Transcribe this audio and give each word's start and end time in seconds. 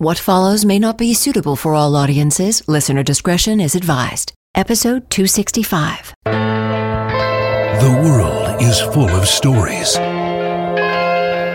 What 0.00 0.18
follows 0.18 0.64
may 0.64 0.78
not 0.78 0.96
be 0.96 1.12
suitable 1.12 1.56
for 1.56 1.74
all 1.74 1.94
audiences. 1.94 2.66
Listener 2.66 3.02
discretion 3.02 3.60
is 3.60 3.74
advised. 3.74 4.32
Episode 4.54 5.10
265. 5.10 6.14
The 6.24 8.00
world 8.02 8.62
is 8.62 8.80
full 8.80 9.10
of 9.10 9.28
stories. 9.28 9.90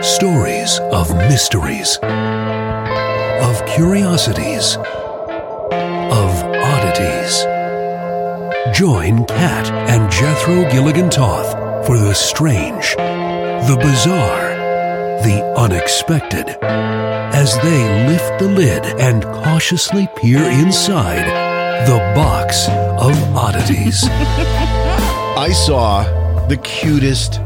Stories 0.06 0.80
of 0.94 1.10
mysteries, 1.16 1.98
of 3.42 3.66
curiosities, 3.66 4.78
of 4.78 6.44
oddities. 6.70 7.46
Join 8.78 9.26
Kat 9.26 9.72
and 9.90 10.12
Jethro 10.12 10.70
Gilligan 10.70 11.10
Toth 11.10 11.54
for 11.88 11.98
the 11.98 12.14
strange, 12.14 12.96
the 12.96 13.78
bizarre, 13.82 14.54
the 15.24 15.44
unexpected 15.58 16.56
as 17.34 17.56
they 17.62 18.08
lift 18.08 18.40
the 18.40 18.48
lid 18.48 18.86
and 19.00 19.24
cautiously 19.24 20.08
peer 20.16 20.44
inside 20.44 21.26
the 21.88 21.98
box 22.16 22.68
of 22.68 23.36
oddities. 23.36 24.04
I 25.38 25.52
saw 25.52 26.04
the 26.48 26.58
cutest 26.58 27.42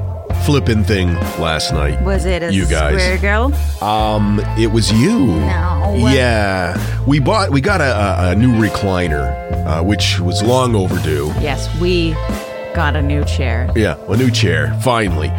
flipping 0.46 0.84
thing 0.84 1.14
last 1.40 1.74
night. 1.74 2.02
Was 2.04 2.26
it 2.26 2.44
a 2.44 2.54
you 2.54 2.66
guys? 2.66 2.94
square 2.94 3.18
girl? 3.18 3.54
Um, 3.84 4.40
it 4.58 4.72
was 4.72 4.92
you. 4.92 5.20
No. 5.26 5.96
Yeah, 5.98 6.78
we 7.06 7.20
bought. 7.20 7.50
We 7.52 7.62
got 7.62 7.82
a, 7.82 7.96
a, 7.96 8.32
a 8.32 8.36
new 8.36 8.52
recliner, 8.54 9.32
uh, 9.66 9.84
which 9.84 10.20
was 10.20 10.44
long 10.44 10.76
overdue. 10.76 11.28
Yes, 11.40 11.68
we 11.80 12.14
got 12.74 12.96
a 12.96 13.02
new 13.02 13.24
chair. 13.26 13.72
Yeah, 13.76 13.98
a 14.08 14.18
new 14.18 14.32
chair, 14.32 14.78
finally. 14.84 15.30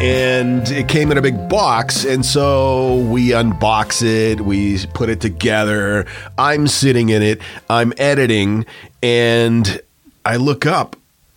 And 0.00 0.68
it 0.68 0.88
came 0.88 1.10
in 1.10 1.18
a 1.18 1.22
big 1.22 1.48
box, 1.48 2.04
and 2.04 2.24
so 2.24 2.96
we 2.96 3.28
unbox 3.28 4.02
it, 4.02 4.40
we 4.40 4.84
put 4.94 5.08
it 5.08 5.20
together. 5.20 6.06
I'm 6.36 6.66
sitting 6.66 7.08
in 7.08 7.22
it, 7.22 7.40
I'm 7.70 7.92
editing, 7.96 8.66
and 9.02 9.80
I 10.24 10.36
look 10.36 10.66
up. 10.66 10.96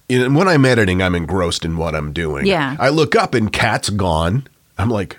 And 0.09 0.35
when 0.35 0.47
I'm 0.47 0.65
editing, 0.65 1.01
I'm 1.01 1.15
engrossed 1.15 1.65
in 1.65 1.77
what 1.77 1.95
I'm 1.95 2.13
doing. 2.13 2.45
Yeah. 2.45 2.75
I 2.79 2.89
look 2.89 3.15
up 3.15 3.33
and 3.33 3.51
Cat's 3.51 3.89
gone. 3.89 4.47
I'm 4.77 4.89
like, 4.89 5.17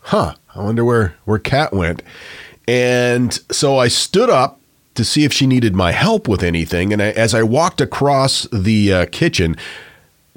huh, 0.00 0.34
I 0.54 0.62
wonder 0.62 0.84
where, 0.84 1.14
where 1.24 1.38
Cat 1.38 1.72
went. 1.72 2.02
And 2.66 3.32
so 3.52 3.78
I 3.78 3.88
stood 3.88 4.30
up 4.30 4.60
to 4.94 5.04
see 5.04 5.24
if 5.24 5.32
she 5.32 5.46
needed 5.46 5.74
my 5.74 5.92
help 5.92 6.28
with 6.28 6.42
anything. 6.42 6.92
And 6.92 7.02
I, 7.02 7.10
as 7.10 7.34
I 7.34 7.42
walked 7.42 7.80
across 7.80 8.46
the 8.52 8.92
uh, 8.92 9.06
kitchen, 9.10 9.56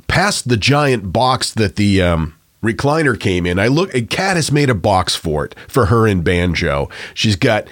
past 0.08 0.50
the 0.50 0.58
giant 0.58 1.12
box 1.14 1.52
that 1.54 1.76
the 1.76 2.02
um, 2.02 2.36
recliner 2.64 3.20
came 3.20 3.46
in, 3.46 3.60
I 3.60 3.68
look. 3.68 3.94
A 3.94 4.02
cat 4.02 4.36
has 4.36 4.52
made 4.52 4.70
a 4.70 4.76
box 4.76 5.16
for 5.16 5.46
it 5.46 5.56
for 5.68 5.88
her 5.88 6.08
and 6.08 6.24
Banjo. 6.24 6.90
She's 7.14 7.36
got 7.36 7.68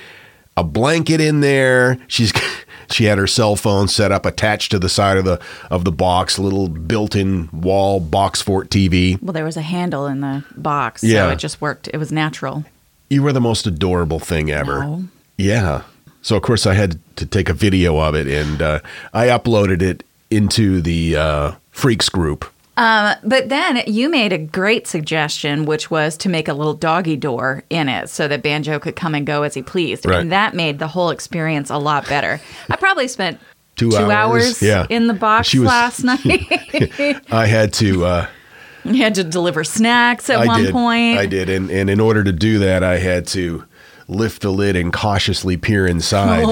a 0.57 0.63
blanket 0.63 1.19
in 1.22 1.41
there. 1.41 1.97
She's 2.07 2.31
she 2.91 3.06
had 3.06 3.18
her 3.18 3.28
cell 3.28 3.56
phone 3.56 3.88
set 3.88 4.12
up 4.12 4.25
attached 4.25 4.72
to 4.72 4.79
the 4.79 4.90
side 4.90 5.18
of 5.18 5.25
the 5.25 5.41
of 5.72 5.85
the 5.85 5.91
box, 5.91 6.38
little 6.38 6.68
built-in 6.69 7.50
wall 7.51 8.00
box 8.00 8.41
fort 8.41 8.69
TV. 8.69 9.22
Well, 9.22 9.34
there 9.34 9.44
was 9.45 9.57
a 9.57 9.62
handle 9.62 10.06
in 10.06 10.22
the 10.22 10.44
box, 10.56 11.03
Yeah. 11.03 11.28
so 11.28 11.31
it 11.31 11.40
just 11.40 11.59
worked. 11.62 11.90
It 11.94 11.97
was 11.97 12.12
natural. 12.12 12.63
You 13.09 13.22
were 13.24 13.34
the 13.34 13.41
most 13.41 13.66
adorable 13.68 14.19
thing 14.19 14.50
ever. 14.51 14.79
No. 14.84 15.03
Yeah. 15.38 15.81
So 16.25 16.36
of 16.36 16.41
course 16.41 16.66
I 16.66 16.74
had 16.74 16.97
to 17.18 17.25
take 17.28 17.50
a 17.50 17.53
video 17.53 18.00
of 18.00 18.16
it 18.16 18.28
and 18.28 18.59
uh, 18.59 18.80
I 19.13 19.28
uploaded 19.28 19.84
it 19.84 20.03
into 20.31 20.81
the 20.81 21.16
uh, 21.16 21.52
freaks 21.69 22.09
group. 22.09 22.52
Um, 22.78 23.16
but 23.24 23.50
then 23.50 23.84
you 23.86 24.09
made 24.09 24.34
a 24.34 24.40
great 24.40 24.88
suggestion, 24.88 25.66
which 25.66 25.91
was 25.91 26.18
to 26.18 26.28
make 26.30 26.47
a 26.47 26.56
little 26.56 26.74
doggy 26.74 27.16
door 27.16 27.63
in 27.69 27.88
it 27.90 28.09
so 28.09 28.28
that 28.28 28.41
Banjo 28.41 28.80
could 28.80 28.96
come 28.96 29.13
and 29.13 29.28
go 29.28 29.44
as 29.44 29.53
he 29.53 29.62
pleased. 29.62 30.08
Right. 30.08 30.19
And 30.19 30.31
that 30.31 30.56
made 30.56 30.80
the 30.80 30.88
whole 30.88 31.12
experience 31.12 31.69
a 31.69 31.78
lot 31.78 32.09
better. 32.09 32.42
I 32.72 32.75
probably 32.75 33.07
spent 33.07 33.40
Two 33.75 33.96
hours, 33.96 34.12
hours, 34.12 34.62
yeah. 34.63 34.88
in 34.90 35.06
the 35.06 35.13
box 35.13 35.53
was- 35.53 35.63
last 35.68 36.03
night. 36.03 36.22
I 37.31 37.46
had 37.46 37.72
to. 37.74 38.03
Uh, 38.03 38.28
you 38.84 38.96
had 38.96 39.13
to 39.16 39.24
deliver 39.24 39.63
snacks 39.63 40.28
at 40.31 40.40
I 40.40 40.46
one 40.47 40.63
did. 40.63 40.72
point. 40.72 41.19
I 41.19 41.28
did, 41.28 41.50
and 41.50 41.69
and 41.69 41.88
in 41.90 42.00
order 42.00 42.24
to 42.24 42.31
do 42.31 42.57
that, 42.59 42.84
I 42.84 42.97
had 42.97 43.28
to 43.28 43.63
lift 44.07 44.41
the 44.41 44.51
lid 44.51 44.75
and 44.75 44.91
cautiously 44.93 45.57
peer 45.57 45.85
inside. 45.88 46.43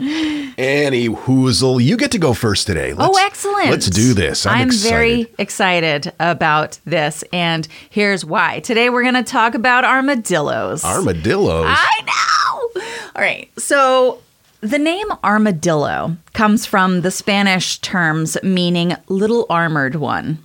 Annie 0.00 1.08
Hoozle, 1.08 1.82
you 1.82 1.96
get 1.96 2.10
to 2.12 2.18
go 2.18 2.32
first 2.32 2.66
today. 2.66 2.92
Oh, 2.92 2.96
let's, 2.96 3.18
oh, 3.18 3.26
excellent. 3.26 3.70
Let's 3.70 3.86
do 3.86 4.14
this. 4.14 4.46
I'm, 4.46 4.68
excited. 4.68 4.90
very 4.90 5.26
excited 5.38 6.12
about 6.18 6.78
this. 6.84 7.22
And 7.32 7.68
here's 7.90 8.24
why. 8.24 8.60
Today 8.60 8.88
we're 8.88 9.02
going 9.02 9.14
to 9.14 9.22
talk 9.22 9.54
about 9.54 9.84
armadillos. 9.84 10.84
armadillos. 10.84 11.66
I 11.68 12.00
know. 12.06 12.82
All 13.14 13.22
right. 13.22 13.50
So 13.58 14.20
the 14.60 14.78
name 14.78 15.06
armadillo 15.24 16.16
comes 16.32 16.66
from 16.66 17.02
the 17.02 17.10
Spanish 17.10 17.78
terms 17.78 18.36
meaning 18.42 18.96
little 19.08 19.46
armored 19.50 19.96
one. 19.96 20.38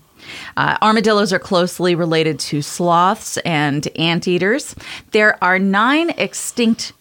Uh, 0.58 0.78
armadillos 0.81 1.31
are 1.34 1.40
closely 1.40 1.96
related 1.96 2.40
to 2.40 2.62
sloths 2.62 3.38
and 3.38 3.88
anteaters. 3.97 4.75
There 5.12 5.44
are 5.44 5.59
nine 5.59 6.12
extinct 6.12 6.94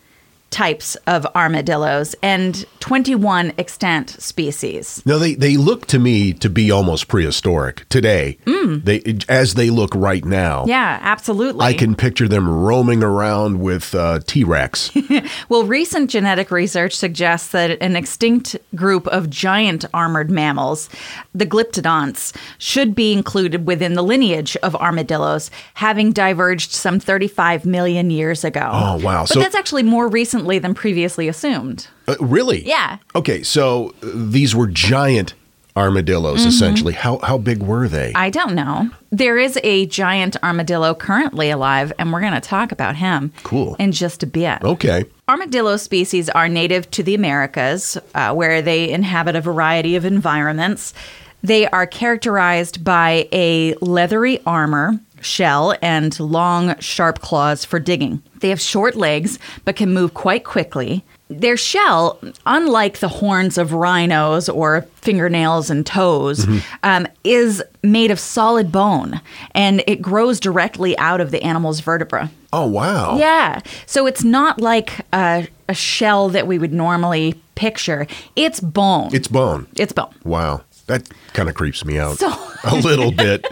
types 0.54 0.94
of 1.08 1.26
armadillos 1.34 2.14
and 2.22 2.64
21 2.78 3.52
extant 3.58 4.10
species. 4.10 5.02
No, 5.04 5.18
they 5.18 5.34
they 5.34 5.56
look 5.56 5.86
to 5.86 5.98
me 5.98 6.32
to 6.34 6.48
be 6.48 6.70
almost 6.70 7.08
prehistoric 7.08 7.86
today. 7.88 8.38
They 8.46 9.02
as 9.28 9.54
they 9.54 9.68
look 9.68 9.94
right 9.94 10.24
now. 10.24 10.64
Mm. 10.64 10.68
Yeah, 10.68 10.98
absolutely. 11.02 11.66
I 11.66 11.74
can 11.74 11.94
picture 11.94 12.28
them 12.28 12.48
roaming 12.48 13.02
around 13.02 13.60
with 13.60 13.94
uh, 13.94 14.20
T 14.26 14.44
Rex. 14.44 14.90
Well, 15.48 15.64
recent 15.64 16.10
genetic 16.10 16.50
research 16.50 16.94
suggests 16.94 17.48
that 17.48 17.82
an 17.82 17.96
extinct 17.96 18.56
group 18.74 19.06
of 19.08 19.28
giant 19.28 19.84
armored 19.92 20.30
mammals, 20.30 20.88
the 21.34 21.46
glyptodonts, 21.46 22.34
should 22.58 22.94
be 22.94 23.12
included 23.12 23.66
within 23.66 23.94
the 23.94 24.02
lineage 24.02 24.56
of 24.62 24.74
armadillos, 24.76 25.50
having 25.74 26.12
diverged 26.12 26.72
some 26.72 26.98
35 27.00 27.66
million 27.66 28.10
years 28.10 28.44
ago. 28.44 28.68
Oh, 28.72 28.96
wow. 28.98 29.22
But 29.22 29.28
So- 29.34 29.40
that's 29.40 29.54
actually 29.54 29.82
more 29.82 30.08
recently 30.44 30.58
than 30.58 30.74
previously 30.74 31.28
assumed. 31.28 31.88
Uh, 32.06 32.16
really? 32.20 32.66
Yeah. 32.66 32.98
Okay, 33.14 33.42
so 33.42 33.94
uh, 34.02 34.10
these 34.14 34.54
were 34.54 34.66
giant 34.66 35.34
armadillos, 35.76 36.44
essentially. 36.44 36.92
How 36.92 37.18
how 37.18 37.36
big 37.38 37.62
were 37.62 37.88
they? 37.88 38.08
Mm-hmm. 38.10 38.16
I 38.26 38.30
don't 38.30 38.54
know. 38.54 38.90
There 39.10 39.38
is 39.38 39.58
a 39.64 39.86
giant 39.86 40.36
armadillo 40.42 40.94
currently 40.94 41.50
alive, 41.50 41.92
and 41.98 42.12
we're 42.12 42.20
going 42.20 42.34
to 42.34 42.40
talk 42.40 42.70
about 42.72 42.96
him 42.96 43.32
Cool. 43.42 43.74
in 43.78 43.90
just 43.92 44.22
a 44.22 44.26
bit. 44.26 44.62
okay. 44.62 45.04
Armadillo 45.28 45.76
species 45.78 46.28
are 46.28 46.48
native 46.48 46.90
to 46.92 47.02
the 47.02 47.14
Americas, 47.14 47.96
uh, 48.14 48.32
where 48.34 48.60
they 48.62 48.90
inhabit 48.90 49.34
a 49.34 49.40
variety 49.40 49.96
of 49.96 50.04
environments. 50.04 50.92
They 51.42 51.66
are 51.68 51.86
characterized 51.86 52.84
by 52.84 53.28
a 53.32 53.74
leathery 53.80 54.40
armor, 54.46 55.00
shell, 55.24 55.74
and 55.82 56.18
long, 56.20 56.78
sharp 56.78 57.20
claws 57.20 57.64
for 57.64 57.80
digging. 57.80 58.22
They 58.40 58.50
have 58.50 58.60
short 58.60 58.94
legs 58.94 59.38
but 59.64 59.76
can 59.76 59.92
move 59.92 60.14
quite 60.14 60.44
quickly. 60.44 61.04
their 61.30 61.56
shell, 61.56 62.18
unlike 62.46 62.98
the 62.98 63.08
horns 63.08 63.56
of 63.58 63.72
rhinos 63.72 64.48
or 64.48 64.82
fingernails 64.96 65.70
and 65.70 65.84
toes, 65.86 66.46
um, 66.82 67.06
is 67.24 67.62
made 67.82 68.10
of 68.10 68.20
solid 68.20 68.70
bone 68.70 69.20
and 69.54 69.82
it 69.86 70.02
grows 70.02 70.38
directly 70.38 70.96
out 70.98 71.20
of 71.20 71.30
the 71.30 71.42
animal's 71.42 71.80
vertebra. 71.80 72.30
Oh 72.52 72.66
wow. 72.66 73.16
Yeah. 73.16 73.60
So 73.86 74.06
it's 74.06 74.22
not 74.22 74.60
like 74.60 75.00
a, 75.12 75.48
a 75.68 75.74
shell 75.74 76.28
that 76.28 76.46
we 76.46 76.58
would 76.58 76.72
normally 76.74 77.34
picture. 77.56 78.06
It's 78.36 78.60
bone. 78.60 79.08
It's 79.14 79.26
bone. 79.28 79.66
It's 79.76 79.92
bone. 79.94 80.14
Wow. 80.24 80.62
That 80.86 81.08
kind 81.32 81.48
of 81.48 81.54
creeps 81.54 81.84
me 81.84 81.98
out 81.98 82.18
So- 82.18 82.32
a 82.64 82.76
little 82.76 83.10
bit. 83.26 83.46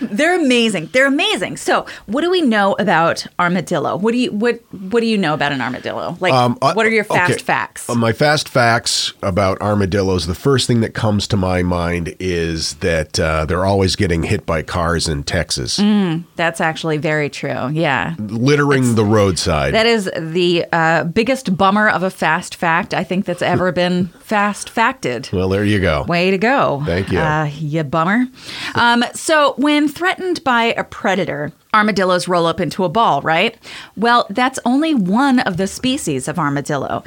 They're 0.00 0.40
amazing. 0.40 0.90
They're 0.92 1.06
amazing. 1.06 1.56
So, 1.56 1.86
what 2.06 2.20
do 2.22 2.30
we 2.30 2.40
know 2.42 2.76
about 2.78 3.26
armadillo? 3.40 3.96
What 3.96 4.12
do 4.12 4.18
you 4.18 4.30
what 4.32 4.60
what 4.72 5.00
do 5.00 5.06
you 5.06 5.18
know 5.18 5.34
about 5.34 5.50
an 5.52 5.60
armadillo? 5.60 6.16
Like 6.20 6.32
Um, 6.32 6.56
uh, 6.62 6.72
what 6.74 6.86
are 6.86 6.90
your 6.90 7.02
fast 7.04 7.32
okay. 7.34 7.42
facts? 7.42 7.88
Uh, 7.90 7.94
my 7.96 8.12
fast 8.12 8.48
facts 8.48 9.12
about 9.22 9.60
armadillos. 9.60 10.26
The 10.26 10.34
first 10.34 10.66
thing 10.68 10.80
that 10.80 10.94
comes 10.94 11.26
to 11.28 11.36
my 11.36 11.62
mind 11.62 12.14
is 12.20 12.74
that 12.76 13.18
uh, 13.18 13.44
they're 13.46 13.64
always 13.66 13.96
getting 13.96 14.22
hit 14.24 14.46
by 14.46 14.62
cars 14.62 15.08
in 15.08 15.24
Texas, 15.24 15.78
Mm. 15.78 16.24
That's 16.36 16.60
actually 16.60 16.96
very 16.98 17.28
true. 17.28 17.68
Yeah. 17.72 18.14
littering 18.18 18.94
the 18.94 19.04
roadside. 19.04 19.74
That 19.74 19.86
is 19.86 20.10
the 20.16 20.64
uh, 20.72 21.04
biggest 21.04 21.56
bummer 21.56 21.88
of 21.88 22.02
a 22.02 22.10
fast 22.10 22.54
fact 22.54 22.94
I 22.94 23.02
think 23.04 23.24
that's 23.24 23.42
ever 23.42 23.72
been 23.72 24.06
fast 24.20 24.70
facted. 24.70 25.28
well, 25.32 25.48
there 25.48 25.64
you 25.64 25.80
go. 25.80 26.04
Way 26.08 26.30
to 26.30 26.38
go. 26.38 26.55
Thank 26.84 27.10
you. 27.12 27.18
Uh, 27.18 27.44
you 27.58 27.82
bummer. 27.84 28.26
Um, 28.74 29.04
so, 29.14 29.54
when 29.56 29.88
threatened 29.88 30.42
by 30.44 30.74
a 30.76 30.84
predator, 30.84 31.52
armadillos 31.74 32.28
roll 32.28 32.46
up 32.46 32.60
into 32.60 32.84
a 32.84 32.88
ball, 32.88 33.20
right? 33.22 33.56
Well, 33.96 34.26
that's 34.30 34.58
only 34.64 34.94
one 34.94 35.40
of 35.40 35.56
the 35.56 35.66
species 35.66 36.28
of 36.28 36.38
armadillo. 36.38 37.04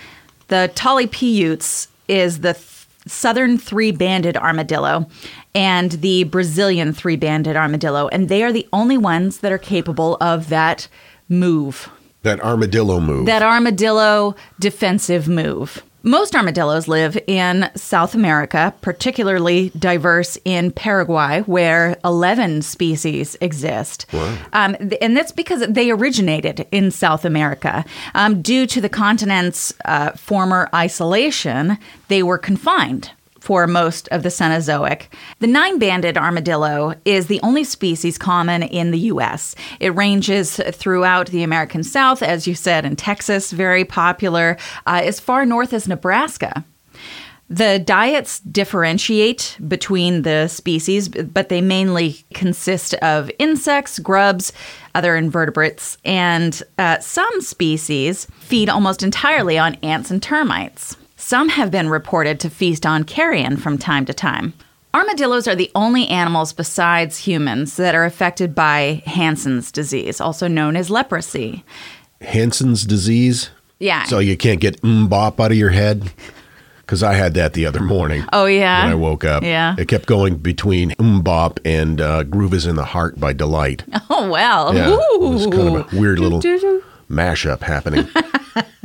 The 0.48 0.72
Tolypeutes 0.76 1.88
is 2.08 2.40
the 2.42 2.54
th- 2.54 2.88
southern 3.08 3.58
three 3.58 3.92
banded 3.92 4.36
armadillo 4.38 5.08
and 5.56 5.92
the 5.94 6.24
Brazilian 6.26 6.94
three 6.94 7.16
banded 7.16 7.56
armadillo, 7.56 8.08
and 8.10 8.30
they 8.30 8.44
are 8.44 8.52
the 8.52 8.68
only 8.74 8.98
ones 8.98 9.40
that 9.40 9.52
are 9.52 9.58
capable 9.58 10.16
of 10.22 10.50
that 10.50 10.88
move 11.28 11.90
That 12.24 12.40
armadillo 12.44 13.00
move. 13.00 13.26
that 13.28 13.42
armadillo 13.44 14.36
defensive 14.60 15.28
move. 15.28 15.84
Most 16.04 16.34
armadillos 16.34 16.88
live 16.88 17.18
in 17.28 17.70
South 17.76 18.16
America, 18.16 18.74
particularly 18.80 19.70
diverse 19.78 20.38
in 20.46 20.72
Paraguay, 20.72 21.42
where 21.42 21.98
11 22.06 22.62
species 22.62 23.36
exist. 23.42 24.06
Um, 24.54 24.78
and 25.02 25.18
that's 25.18 25.34
because 25.34 25.68
they 25.68 25.92
originated 25.92 26.66
in 26.72 26.92
South 26.92 27.26
America. 27.26 27.84
Um, 28.16 28.42
due 28.42 28.66
to 28.68 28.80
the 28.80 28.88
continent's 28.88 29.74
uh, 29.84 30.12
former 30.12 30.70
isolation, 30.74 31.78
they 32.08 32.24
were 32.24 32.38
confined 32.38 33.12
for 33.40 33.68
most 33.68 34.08
of 34.10 34.24
the 34.24 34.30
Cenozoic. 34.30 35.08
The 35.40 35.48
nine 35.48 35.80
banded 35.80 36.18
armadillo 36.18 36.96
is 37.06 37.28
the 37.28 37.40
only 37.42 37.64
species 37.64 38.18
common 38.18 38.64
in 38.64 38.92
the 38.92 39.00
U.S. 39.00 39.56
It 39.80 39.96
ranges 39.96 40.60
throughout 40.72 41.28
the 41.28 41.44
American 41.44 41.84
South, 41.84 42.22
as 42.22 42.48
you 42.48 42.56
said, 42.56 42.86
in 42.86 42.96
Texas, 42.96 43.52
very 43.52 43.86
popular, 43.86 44.58
uh, 44.86 45.02
as 45.04 45.20
far 45.20 45.46
north 45.46 45.74
as 45.74 45.88
Nebraska. 45.88 46.64
The 47.52 47.80
diets 47.80 48.42
differentiate 48.42 49.58
between 49.68 50.22
the 50.22 50.48
species, 50.48 51.10
but 51.10 51.50
they 51.50 51.62
mainly 51.62 52.24
consist 52.36 52.94
of 52.96 53.32
insects, 53.40 53.98
grubs, 53.98 54.54
other 54.94 55.16
invertebrates, 55.16 55.98
and 56.06 56.62
uh, 56.78 57.00
some 57.00 57.42
species 57.42 58.28
feed 58.38 58.70
almost 58.70 59.02
entirely 59.02 59.58
on 59.58 59.76
ants 59.82 60.12
and 60.12 60.22
termites. 60.22 60.96
Some 61.30 61.50
have 61.50 61.70
been 61.70 61.90
reported 61.90 62.40
to 62.40 62.50
feast 62.50 62.88
on 62.88 63.04
carrion 63.04 63.56
from 63.56 63.78
time 63.78 64.04
to 64.06 64.16
time. 64.16 64.52
Armadillos 64.96 65.48
are 65.48 65.54
the 65.54 65.70
only 65.76 66.08
animals 66.08 66.54
besides 66.54 67.20
humans 67.20 67.78
that 67.78 67.94
are 67.94 68.04
affected 68.04 68.56
by 68.56 69.04
Hansen's 69.06 69.72
disease, 69.72 70.20
also 70.20 70.48
known 70.48 70.76
as 70.76 70.90
leprosy. 70.90 71.64
Hansen's 72.22 72.84
disease. 72.84 73.52
Yeah. 73.78 74.06
So 74.06 74.18
you 74.18 74.36
can't 74.38 74.60
get 74.60 74.82
MMMBop 74.82 75.40
out 75.40 75.52
of 75.52 75.58
your 75.58 75.70
head? 75.70 76.12
Because 76.82 77.04
I 77.04 77.14
had 77.14 77.36
that 77.36 77.54
the 77.54 77.68
other 77.68 77.82
morning. 77.82 78.24
Oh, 78.34 78.48
yeah? 78.48 78.86
When 78.86 78.94
I 78.94 78.96
woke 78.96 79.24
up. 79.24 79.44
Yeah. 79.44 79.76
It 79.78 79.88
kept 79.88 80.08
going 80.08 80.38
between 80.38 80.94
MMMBop 80.94 81.60
and 81.64 82.02
uh, 82.02 82.24
Groove 82.24 82.56
is 82.56 82.66
in 82.66 82.76
the 82.76 82.86
Heart 82.86 83.20
by 83.20 83.34
Deee-Lite. 83.34 83.84
Oh, 84.10 84.28
well. 84.32 84.74
Yeah. 84.74 84.98
It 84.98 85.22
was 85.22 85.46
kind 85.46 85.78
of 85.78 85.94
a 85.94 85.96
weird 85.96 86.18
little 86.18 86.42
mashup 87.08 87.62
happening 87.62 88.08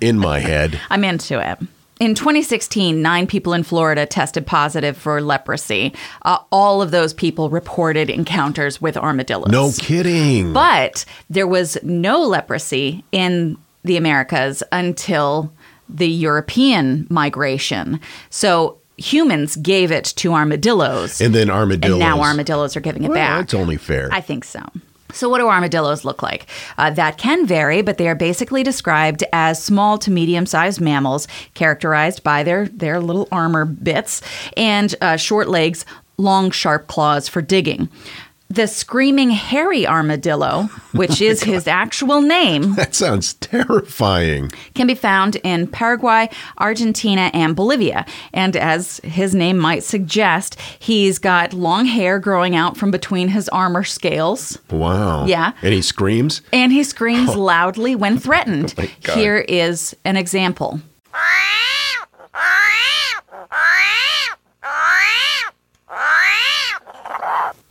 in 0.02 0.18
my 0.18 0.40
head. 0.40 0.78
I'm 0.90 1.04
into 1.04 1.40
it. 1.40 1.58
In 2.00 2.14
2016, 2.16 3.00
nine 3.00 3.26
people 3.26 3.52
in 3.52 3.62
Florida 3.62 4.04
tested 4.04 4.46
positive 4.46 4.96
for 4.96 5.20
leprosy. 5.22 5.94
Uh, 6.22 6.38
all 6.50 6.82
of 6.82 6.90
those 6.90 7.14
people 7.14 7.50
reported 7.50 8.10
encounters 8.10 8.80
with 8.82 8.96
armadillos. 8.96 9.50
No 9.52 9.70
kidding. 9.78 10.52
But 10.52 11.04
there 11.30 11.46
was 11.46 11.78
no 11.84 12.20
leprosy 12.22 13.04
in 13.12 13.56
the 13.84 13.96
Americas 13.96 14.62
until 14.72 15.52
the 15.88 16.08
European 16.08 17.06
migration. 17.10 18.00
So 18.28 18.78
humans 18.96 19.54
gave 19.56 19.92
it 19.92 20.04
to 20.16 20.32
armadillos. 20.32 21.20
and 21.20 21.34
then 21.34 21.48
armadillos. 21.50 21.92
And 21.92 22.00
now 22.00 22.20
armadillos 22.22 22.76
are 22.76 22.80
giving 22.80 23.04
it 23.04 23.08
Well, 23.10 23.16
back. 23.16 23.44
it's 23.44 23.54
only 23.54 23.76
fair. 23.76 24.08
I 24.10 24.20
think 24.20 24.44
so. 24.44 24.60
So, 25.14 25.28
what 25.28 25.38
do 25.38 25.48
armadillos 25.48 26.04
look 26.04 26.22
like? 26.22 26.46
Uh, 26.76 26.90
that 26.90 27.18
can 27.18 27.46
vary, 27.46 27.82
but 27.82 27.98
they 27.98 28.08
are 28.08 28.14
basically 28.14 28.62
described 28.62 29.24
as 29.32 29.62
small 29.62 29.96
to 29.98 30.10
medium 30.10 30.44
sized 30.44 30.80
mammals, 30.80 31.28
characterized 31.54 32.22
by 32.22 32.42
their, 32.42 32.66
their 32.68 33.00
little 33.00 33.28
armor 33.30 33.64
bits 33.64 34.20
and 34.56 34.94
uh, 35.00 35.16
short 35.16 35.48
legs, 35.48 35.86
long, 36.16 36.50
sharp 36.50 36.88
claws 36.88 37.28
for 37.28 37.40
digging. 37.40 37.88
The 38.50 38.66
screaming 38.68 39.30
hairy 39.30 39.86
armadillo, 39.86 40.64
which 40.92 41.20
is 41.20 41.42
his 41.52 41.66
actual 41.66 42.20
name, 42.20 42.74
that 42.74 42.94
sounds 42.94 43.34
terrifying. 43.34 44.52
can 44.74 44.86
be 44.86 44.94
found 44.94 45.36
in 45.36 45.66
Paraguay, 45.66 46.28
Argentina, 46.58 47.30
and 47.34 47.56
Bolivia. 47.56 48.06
And 48.32 48.56
as 48.56 48.98
his 48.98 49.34
name 49.34 49.58
might 49.58 49.82
suggest, 49.82 50.60
he's 50.78 51.18
got 51.18 51.52
long 51.52 51.86
hair 51.86 52.18
growing 52.18 52.54
out 52.54 52.76
from 52.76 52.90
between 52.90 53.28
his 53.28 53.48
armor 53.48 53.82
scales. 53.82 54.58
Wow. 54.70 55.26
Yeah. 55.26 55.52
And 55.62 55.72
he 55.72 55.82
screams. 55.82 56.42
And 56.52 56.70
he 56.70 56.84
screams 56.84 57.34
loudly 57.36 57.96
when 57.96 58.18
threatened. 58.18 58.74
Oh. 58.78 59.14
Here 59.14 59.38
is 59.48 59.96
an 60.04 60.16
example. 60.16 60.80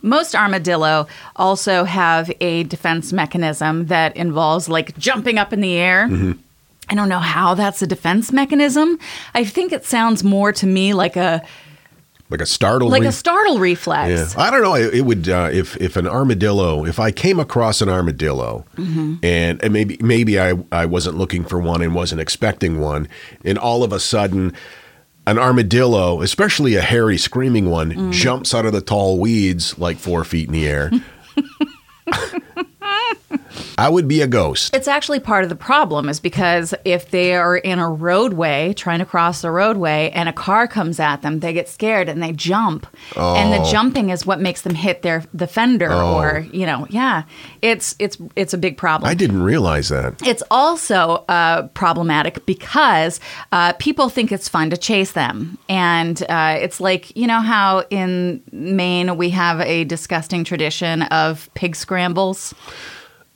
Most 0.02 0.34
armadillo 0.34 1.06
also 1.36 1.84
have 1.84 2.30
a 2.40 2.64
defense 2.64 3.12
mechanism 3.12 3.86
that 3.86 4.16
involves 4.16 4.68
like 4.68 4.96
jumping 4.98 5.38
up 5.38 5.52
in 5.52 5.60
the 5.60 5.74
air. 5.76 6.06
Mm-hmm. 6.08 6.32
I 6.90 6.94
don't 6.94 7.08
know 7.08 7.18
how 7.20 7.54
that's 7.54 7.80
a 7.80 7.86
defense 7.86 8.30
mechanism. 8.30 8.98
I 9.34 9.44
think 9.44 9.72
it 9.72 9.86
sounds 9.86 10.22
more 10.22 10.52
to 10.52 10.66
me 10.66 10.92
like 10.92 11.16
a 11.16 11.42
Like 12.28 12.42
a 12.42 12.46
startle. 12.46 12.90
like 12.90 13.00
re- 13.00 13.08
a 13.08 13.12
startle 13.12 13.58
reflex. 13.58 14.34
Yeah, 14.34 14.42
I 14.42 14.50
don't 14.50 14.60
know. 14.62 14.74
It, 14.74 14.92
it 14.94 15.00
would 15.02 15.26
uh, 15.26 15.48
if 15.50 15.76
if 15.80 15.96
an 15.96 16.06
armadillo. 16.06 16.84
If 16.84 16.98
I 17.00 17.10
came 17.10 17.40
across 17.40 17.80
an 17.80 17.88
armadillo, 17.88 18.66
Mm-hmm. 18.76 19.14
and, 19.22 19.62
and 19.64 19.72
maybe 19.72 19.96
maybe 20.02 20.38
I 20.38 20.52
I 20.70 20.84
wasn't 20.84 21.16
looking 21.16 21.44
for 21.44 21.58
one 21.58 21.80
and 21.80 21.94
wasn't 21.94 22.20
expecting 22.20 22.78
one, 22.80 23.08
and 23.44 23.56
all 23.58 23.82
of 23.82 23.92
a 23.92 24.00
sudden, 24.00 24.52
an 25.26 25.38
armadillo, 25.38 26.20
especially 26.22 26.74
a 26.74 26.80
hairy 26.82 27.16
screaming 27.18 27.70
one, 27.70 27.92
Mm. 27.92 28.12
jumps 28.12 28.54
out 28.54 28.66
of 28.66 28.72
the 28.72 28.80
tall 28.80 29.18
weeds 29.18 29.78
like 29.78 29.96
four 29.98 30.24
feet 30.24 30.48
in 30.48 30.52
the 30.52 30.66
air. 30.66 30.90
I 33.78 33.88
would 33.88 34.06
be 34.06 34.20
a 34.20 34.26
ghost. 34.26 34.74
It's 34.74 34.88
actually 34.88 35.20
part 35.20 35.44
of 35.44 35.50
the 35.50 35.56
problem 35.56 36.08
is 36.08 36.20
because 36.20 36.74
if 36.84 37.10
they 37.10 37.34
are 37.34 37.56
in 37.56 37.78
a 37.78 37.88
roadway 37.88 38.72
trying 38.72 39.00
to 39.00 39.04
cross 39.04 39.42
the 39.42 39.50
roadway 39.50 40.10
and 40.14 40.28
a 40.28 40.32
car 40.32 40.66
comes 40.68 41.00
at 41.00 41.22
them, 41.22 41.40
they 41.40 41.52
get 41.52 41.68
scared 41.68 42.08
and 42.08 42.22
they 42.22 42.32
jump. 42.32 42.86
And 43.16 43.52
the 43.52 43.68
jumping 43.70 44.10
is 44.10 44.24
what 44.26 44.40
makes 44.40 44.62
them 44.62 44.74
hit 44.74 45.02
their 45.02 45.24
the 45.32 45.46
fender 45.46 45.92
or, 45.92 46.46
you 46.52 46.66
know, 46.66 46.86
yeah. 46.90 47.24
It's 47.62 47.96
it's 47.98 48.18
it's 48.36 48.54
a 48.54 48.58
big 48.58 48.76
problem. 48.76 49.10
I 49.10 49.14
didn't 49.14 49.42
realize 49.42 49.88
that. 49.88 50.22
It's 50.26 50.42
also 50.50 51.24
uh, 51.28 51.68
problematic 51.68 52.46
because 52.46 53.20
uh, 53.52 53.72
people 53.74 54.08
think 54.08 54.32
it's 54.32 54.48
fun 54.48 54.70
to 54.70 54.76
chase 54.76 55.12
them. 55.12 55.58
And 55.68 56.22
uh, 56.28 56.58
it's 56.60 56.80
like, 56.80 57.16
you 57.16 57.26
know, 57.26 57.40
how 57.40 57.84
in 57.90 58.42
Maine 58.52 59.16
we 59.16 59.30
have 59.30 59.60
a 59.60 59.84
disgusting 59.84 60.44
tradition 60.44 61.02
of 61.02 61.50
pig 61.54 61.76
scrambles? 61.76 62.54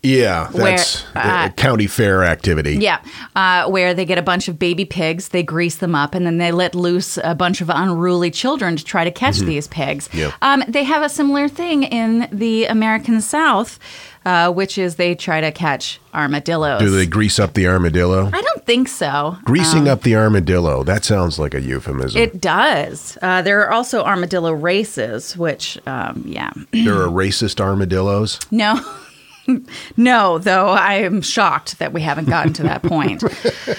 Yeah, 0.02 0.48
Where, 0.52 0.76
that's 0.76 1.04
uh, 1.16 1.48
a 1.48 1.52
county 1.56 1.88
fair 1.88 2.22
activity. 2.22 2.76
Yeah, 2.76 3.02
uh, 3.34 3.68
where 3.68 3.94
they 3.94 4.04
get 4.04 4.16
a 4.16 4.22
bunch 4.22 4.46
of 4.46 4.56
baby 4.56 4.84
pigs, 4.84 5.30
they 5.30 5.42
grease 5.42 5.76
them 5.76 5.96
up, 5.96 6.14
and 6.14 6.24
then 6.24 6.38
they 6.38 6.52
let 6.52 6.76
loose 6.76 7.18
a 7.24 7.34
bunch 7.34 7.60
of 7.60 7.68
unruly 7.68 8.30
children 8.30 8.76
to 8.76 8.84
try 8.84 9.02
to 9.02 9.10
catch 9.10 9.38
these 9.38 9.66
pigs. 9.66 10.06
Mm-hmm. 10.08 10.18
Yep. 10.18 10.34
Um, 10.40 10.64
they 10.68 10.84
have 10.84 11.02
a 11.02 11.08
similar 11.08 11.48
thing 11.48 11.82
in 11.82 12.28
the 12.30 12.66
American 12.66 13.20
South, 13.20 13.80
uh, 14.24 14.52
which 14.52 14.78
is 14.78 14.96
they 14.96 15.16
try 15.16 15.40
to 15.40 15.50
catch 15.50 16.00
armadillos. 16.14 16.80
Do 16.80 16.90
they 16.90 17.06
grease 17.06 17.40
up 17.40 17.54
the 17.54 17.66
armadillo? 17.66 18.30
I 18.32 18.40
don't 18.40 18.64
think 18.64 18.86
so. 18.86 19.36
Greasing 19.44 19.88
up 19.88 20.02
the 20.02 20.14
armadillo. 20.14 20.84
That 20.84 21.04
sounds 21.04 21.40
like 21.40 21.54
a 21.54 21.60
euphemism. 21.60 22.20
It 22.20 22.40
does. 22.40 23.18
Uh, 23.20 23.42
there 23.42 23.62
are 23.62 23.72
also 23.72 24.04
armadillo 24.04 24.52
races, 24.52 25.36
which, 25.36 25.76
um, 25.88 26.22
yeah. 26.24 26.52
there 26.70 27.02
are 27.02 27.08
racist 27.08 27.60
armadillos. 27.60 28.38
No. 28.52 28.80
no, 29.96 30.38
though 30.38 30.68
I 30.68 30.94
am 30.94 31.22
shocked 31.22 31.78
that 31.78 31.92
we 31.92 32.02
haven't 32.02 32.28
gotten 32.28 32.52
to 32.54 32.62
that 32.64 32.82
point. 32.82 33.22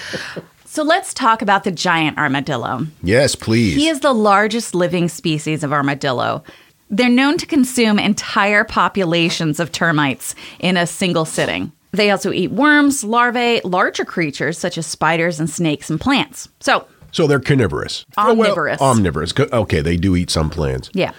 so 0.65 0.83
let's 0.83 1.13
talk 1.13 1.41
about 1.41 1.63
the 1.63 1.71
giant 1.71 2.17
armadillo. 2.17 2.87
Yes, 3.03 3.35
please. 3.35 3.75
He 3.75 3.87
is 3.87 3.99
the 4.01 4.13
largest 4.13 4.75
living 4.75 5.09
species 5.09 5.63
of 5.63 5.71
armadillo. 5.73 6.43
They're 6.89 7.09
known 7.09 7.37
to 7.37 7.45
consume 7.45 7.99
entire 7.99 8.63
populations 8.63 9.59
of 9.59 9.71
termites 9.71 10.33
in 10.59 10.75
a 10.77 10.87
single 10.87 11.25
sitting. 11.25 11.71
They 11.91 12.11
also 12.11 12.31
eat 12.31 12.51
worms, 12.51 13.03
larvae, 13.03 13.61
larger 13.63 14.05
creatures 14.05 14.57
such 14.57 14.77
as 14.77 14.85
spiders 14.85 15.39
and 15.39 15.49
snakes 15.49 15.89
and 15.89 15.99
plants. 15.99 16.47
So, 16.59 16.85
so 17.11 17.25
they're 17.25 17.39
carnivorous. 17.39 18.05
Oh, 18.17 18.33
well, 18.33 18.51
Omnivorous. 18.51 18.81
omnivorous. 18.81 19.33
Okay, 19.39 19.81
they 19.81 19.97
do 19.97 20.15
eat 20.15 20.29
some 20.29 20.49
plants. 20.49 20.89
yeah. 20.93 21.13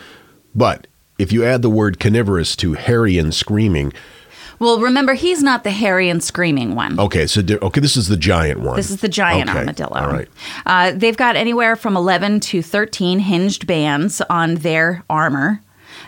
But 0.54 0.86
if 1.18 1.32
you 1.32 1.44
add 1.44 1.62
the 1.62 1.70
word 1.70 2.00
carnivorous 2.00 2.56
to 2.56 2.72
hairy 2.74 3.18
and 3.18 3.32
screaming, 3.34 3.92
Well, 4.60 4.78
remember, 4.78 5.14
he's 5.14 5.42
not 5.42 5.64
the 5.64 5.70
hairy 5.70 6.08
and 6.10 6.22
screaming 6.22 6.74
one. 6.74 7.00
okay, 7.00 7.26
so 7.26 7.40
di- 7.42 7.56
okay, 7.58 7.80
this 7.80 7.96
is 7.96 8.08
the 8.08 8.16
giant 8.16 8.60
one. 8.60 8.76
This 8.76 8.90
is 8.90 9.00
the 9.00 9.08
giant 9.08 9.48
Okay, 9.50 9.58
armadillo. 9.58 9.96
All 9.96 10.12
right. 10.12 10.28
Uh, 10.66 10.92
they've 10.94 11.16
got 11.16 11.34
anywhere 11.34 11.76
from 11.76 11.96
11 11.96 12.40
to 12.40 12.62
13 12.62 13.20
hinged 13.20 13.66
bands 13.66 14.20
on 14.28 14.56
their 14.56 15.02
armor. 15.08 15.62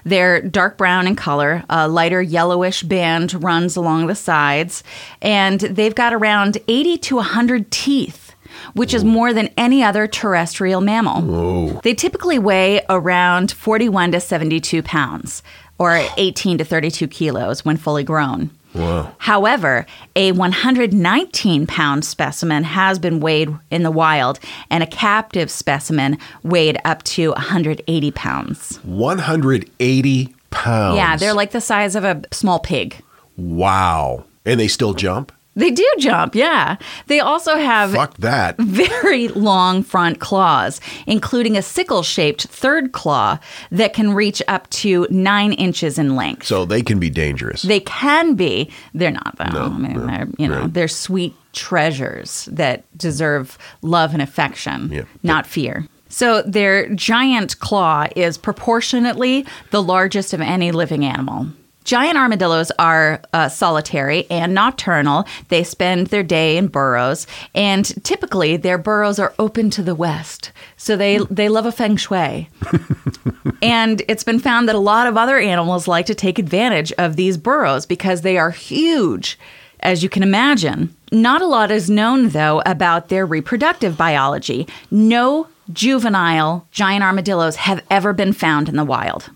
They're 0.05 0.41
dark 0.43 0.77
brown 0.77 1.07
in 1.07 1.17
color. 1.17 1.65
A 1.71 1.89
lighter 1.89 2.21
yellowish 2.21 2.83
band 2.83 3.43
runs 3.43 3.75
along 3.77 4.07
the 4.07 4.15
sides. 4.15 4.85
And 5.23 5.61
they've 5.61 5.95
got 5.95 6.13
around 6.13 6.59
80 6.69 6.99
to 6.99 7.17
100 7.17 7.71
teeth, 7.71 8.35
which 8.75 8.93
is 8.95 9.03
more 9.05 9.33
than 9.33 9.49
any 9.57 9.83
other 9.83 10.07
terrestrial 10.07 10.81
mammal. 10.81 11.81
They 11.83 11.95
typically 11.95 12.39
weigh 12.39 12.83
around 12.91 13.53
41 13.53 14.13
to 14.13 14.21
72 14.21 14.83
pounds, 14.83 15.43
or 15.79 16.01
18 16.17 16.59
to 16.59 16.65
32 16.65 17.09
kilos 17.09 17.65
when 17.65 17.77
fully 17.77 18.05
grown. 18.05 18.51
Wow. 18.75 19.15
However, 19.19 19.87
a 20.17 20.33
119 20.33 21.67
pound 21.67 22.05
specimen 22.05 22.65
has 22.65 22.99
been 22.99 23.21
weighed 23.21 23.55
in 23.71 23.83
the 23.83 23.91
wild, 23.91 24.41
and 24.71 24.83
a 24.83 24.87
captive 24.87 25.51
specimen 25.51 26.19
weighed 26.43 26.79
up 26.85 27.03
to 27.05 27.31
180 27.33 28.11
pounds. 28.13 28.79
180 28.85 30.35
pounds. 30.51 30.97
Yeah, 30.97 31.17
they're 31.17 31.35
like 31.35 31.51
the 31.51 31.61
size 31.61 31.95
of 31.95 32.05
a 32.05 32.23
small 32.33 32.61
pig. 32.61 33.03
Wow. 33.37 34.25
And 34.47 34.59
they 34.59 34.69
still 34.69 34.95
jump? 34.95 35.33
They 35.55 35.71
do 35.71 35.87
jump, 35.99 36.35
yeah. 36.35 36.77
They 37.09 37.21
also 37.21 37.57
have 37.57 37.93
Fuck 37.93 38.17
that. 38.19 38.57
very 38.59 39.29
long 39.29 39.83
front 39.83 40.19
claws, 40.19 40.81
including 41.07 41.57
a 41.59 41.63
sickle 41.63 42.03
shaped 42.03 42.45
third 42.47 42.93
claw 42.93 43.39
that 43.71 43.93
can 43.93 44.15
reach 44.15 44.43
up 44.49 44.69
to 44.71 45.07
nine 45.11 45.53
inches 45.53 45.99
in 45.99 46.17
length. 46.17 46.47
So 46.47 46.65
they 46.65 46.81
can 46.83 46.99
be 46.99 47.11
dangerous. 47.11 47.63
They 47.63 47.81
can 47.81 48.35
be. 48.35 48.71
They're 48.95 49.11
not 49.11 49.37
though. 49.37 49.45
No, 49.53 49.65
I 49.67 49.79
mean, 49.79 49.93
no, 49.93 50.07
they're 50.07 50.29
you 50.39 50.49
know 50.49 50.61
right. 50.63 50.73
they're 50.73 50.89
sweet 50.89 51.35
treasures 51.53 52.49
that 52.51 52.85
deserve 52.97 53.59
love 53.83 54.15
and 54.15 54.23
affection, 54.23 54.91
Yeah. 54.91 55.03
not 55.23 55.47
fear. 55.47 55.87
So 56.09 56.43
their 56.43 56.89
giant 56.95 57.59
claw 57.61 58.07
is 58.17 58.37
proportionately 58.39 59.47
the 59.71 59.83
largest 59.83 60.33
of 60.33 60.41
any 60.41 60.73
living 60.73 61.05
animal. 61.05 61.49
Giant 61.85 62.17
armadillos 62.17 62.71
are 62.79 63.21
uh, 63.33 63.49
solitary 63.49 64.31
and 64.31 64.55
nocturnal. 64.55 65.27
They 65.49 65.65
spend 65.65 66.09
their 66.09 66.23
day 66.23 66.57
in 66.57 66.69
burrows, 66.69 67.27
and 67.55 67.85
typically 68.05 68.57
their 68.57 68.79
burrows 68.79 69.19
are 69.19 69.35
open 69.39 69.71
to 69.71 69.83
the 69.83 69.95
west. 69.95 70.53
So 70.77 70.97
they 70.97 71.19
they 71.31 71.49
love 71.49 71.67
a 71.67 71.73
feng 71.73 71.97
shui. 71.97 72.49
And 73.63 74.03
it's 74.09 74.25
been 74.25 74.41
found 74.41 74.69
that 74.69 74.75
a 74.75 74.81
lot 74.81 75.07
of 75.07 75.17
other 75.17 75.39
animals 75.39 75.87
like 75.87 76.07
to 76.07 76.17
take 76.17 76.41
advantage 76.41 76.93
of 76.99 77.15
these 77.15 77.37
burrows 77.37 77.87
because 77.87 78.23
they 78.23 78.37
are 78.37 78.51
huge, 78.51 79.39
as 79.81 80.03
you 80.03 80.09
can 80.09 80.25
imagine. 80.25 80.95
Not 81.13 81.43
a 81.43 81.47
lot 81.47 81.71
is 81.71 81.89
known, 81.89 82.31
though, 82.31 82.61
about 82.67 83.09
their 83.09 83.25
reproductive 83.25 83.97
biology. 83.97 84.67
No 84.91 85.47
juvenile 85.73 86.67
giant 86.73 87.05
armadillos 87.05 87.55
have 87.55 87.85
ever 87.89 88.13
been 88.13 88.33
found 88.33 88.69
in 88.69 88.75
the 88.75 88.85
wild. 88.85 89.31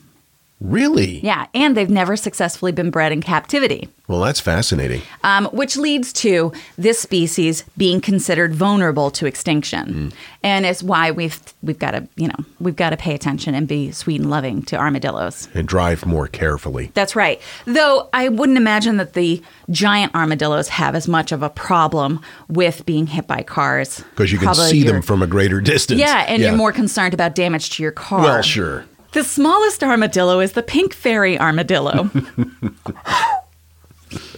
Really? 0.71 1.21
Yeah, 1.21 1.47
and 1.55 1.77
they've 1.77 1.91
never 1.91 2.17
successfully 2.17 2.73
been 2.73 2.91
bred 2.91 3.13
in 3.13 3.21
captivity, 3.23 3.89
Well, 4.09 4.21
that's 4.21 4.41
fascinating. 4.41 5.03
um, 5.25 5.47
which 5.47 5.77
leads 5.77 6.13
to 6.15 6.53
this 6.77 6.99
species 7.01 7.65
being 7.77 8.01
considered 8.01 8.55
vulnerable 8.55 9.11
to 9.13 9.27
extinction, 9.27 10.13
and 10.43 10.67
it's 10.67 10.83
why 10.83 11.11
we've 11.11 11.41
we've 11.63 11.79
got 11.79 11.93
to 11.93 12.09
you 12.17 12.29
know 12.29 12.45
we've 12.61 12.77
got 12.77 12.91
to 12.91 12.97
pay 12.97 13.15
attention 13.15 13.55
and 13.55 13.67
be 13.69 13.91
sweet 13.93 14.21
and 14.21 14.31
loving 14.31 14.63
to 14.63 14.77
armadillos. 14.77 15.49
And 15.55 15.67
drive 15.69 16.05
more 16.07 16.29
carefully. 16.29 16.91
That's 16.95 17.17
right. 17.17 17.41
Though 17.65 18.09
I 18.13 18.29
wouldn't 18.29 18.59
imagine 18.59 18.97
that 18.99 19.13
the 19.15 19.43
giant 19.71 20.15
armadillos 20.15 20.69
have 20.69 20.95
as 20.95 21.09
much 21.09 21.33
of 21.33 21.43
a 21.43 21.51
problem 21.51 22.21
with 22.49 22.87
being 22.87 23.07
hit 23.07 23.27
by 23.27 23.43
cars. 23.43 24.03
Because 24.11 24.33
you 24.33 24.39
can 24.39 24.47
Probably 24.47 24.71
see 24.71 24.83
them 24.85 25.03
from 25.03 25.23
a 25.23 25.27
greater 25.27 25.61
distance. 25.61 26.01
Yeah, 26.01 26.25
and 26.29 26.43
you're 26.43 26.57
more 26.57 26.73
concerned 26.73 27.15
about 27.15 27.35
damage 27.35 27.71
to 27.77 27.83
your 27.83 27.93
car. 27.93 28.21
Well, 28.23 28.43
sure. 28.43 28.85
The 29.17 29.25
smallest 29.25 29.83
armadillo 29.83 30.41
is 30.41 30.53
the 30.53 30.63
pink 30.63 30.93
fairy 30.93 31.41
armadillo. 31.41 32.11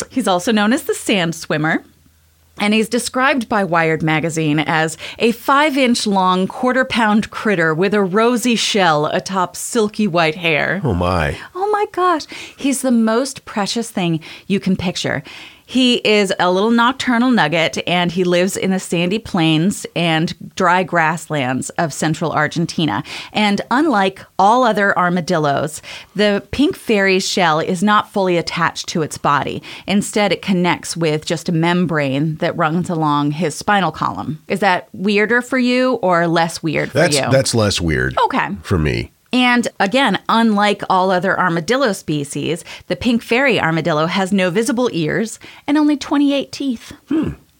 he's 0.08 0.28
also 0.28 0.52
known 0.52 0.73
as 0.73 0.85
the 0.85 0.94
sand 0.94 1.35
swimmer. 1.35 1.82
And 2.61 2.73
he's 2.73 2.88
described 2.88 3.49
by 3.49 3.64
Wired 3.64 4.04
magazine 4.04 4.61
as 4.61 4.97
a 5.18 5.32
five 5.32 5.76
inch 5.76 6.06
long, 6.06 6.47
quarter 6.47 6.85
pound 6.85 7.30
critter 7.30 7.75
with 7.75 7.92
a 7.92 8.04
rosy 8.04 8.54
shell 8.54 9.06
atop 9.06 9.56
silky 9.56 10.06
white 10.06 10.37
hair. 10.37 10.80
Oh, 10.85 10.94
my. 10.94 11.37
Oh 11.56 11.68
my 11.73 11.87
gosh. 11.90 12.26
He's 12.56 12.82
the 12.82 12.92
most 12.92 13.44
precious 13.44 13.90
thing 13.90 14.20
you 14.47 14.61
can 14.61 14.76
picture. 14.76 15.25
He 15.70 15.96
is 15.96 16.32
a 16.40 16.50
little 16.50 16.70
nocturnal 16.70 17.30
nugget 17.30 17.76
and 17.87 18.10
he 18.10 18.25
lives 18.25 18.56
in 18.56 18.70
the 18.70 18.80
sandy 18.80 19.18
plains 19.18 19.84
and 19.94 20.34
dry 20.54 20.82
grasslands 20.82 21.68
of 21.76 21.92
central 21.92 22.32
Argentina. 22.32 23.04
And 23.34 23.60
unlike 23.70 24.25
all 24.38 24.64
other 24.64 24.98
armadillos, 24.98 25.82
the 26.16 26.42
pink 26.52 26.75
fairy's 26.75 27.28
shell 27.28 27.60
is 27.60 27.82
not 27.82 28.10
fully 28.10 28.38
attached 28.38 28.88
to 28.88 29.02
its 29.02 29.18
body. 29.18 29.62
Instead, 29.87 30.32
it 30.32 30.40
connects 30.40 30.96
with 30.96 31.26
just 31.26 31.50
a 31.50 31.52
membrane 31.52 32.37
that 32.37 32.56
runs 32.56 32.88
along 32.88 33.32
his 33.32 33.54
spinal 33.54 33.92
column. 33.92 34.42
Is 34.48 34.60
that 34.60 34.88
weirder 34.94 35.42
for 35.42 35.58
you 35.58 35.96
or 35.96 36.26
less 36.26 36.62
weird 36.62 36.92
for 36.92 36.96
That's 36.96 37.20
you? 37.20 37.30
that's 37.30 37.54
less 37.54 37.78
weird. 37.78 38.16
Okay. 38.25 38.56
For 38.62 38.78
me. 38.78 39.12
And 39.32 39.68
again, 39.78 40.18
unlike 40.28 40.82
all 40.88 41.11
other 41.11 41.38
armadillo 41.38 41.92
species, 41.92 42.64
the 42.87 42.97
pink 42.97 43.23
fairy 43.23 43.61
armadillo 43.61 44.06
has 44.06 44.32
no 44.32 44.50
visible 44.50 44.88
ears 44.92 45.38
and 45.66 45.76
only 45.76 45.97
28 45.97 46.50
teeth. 46.50 46.92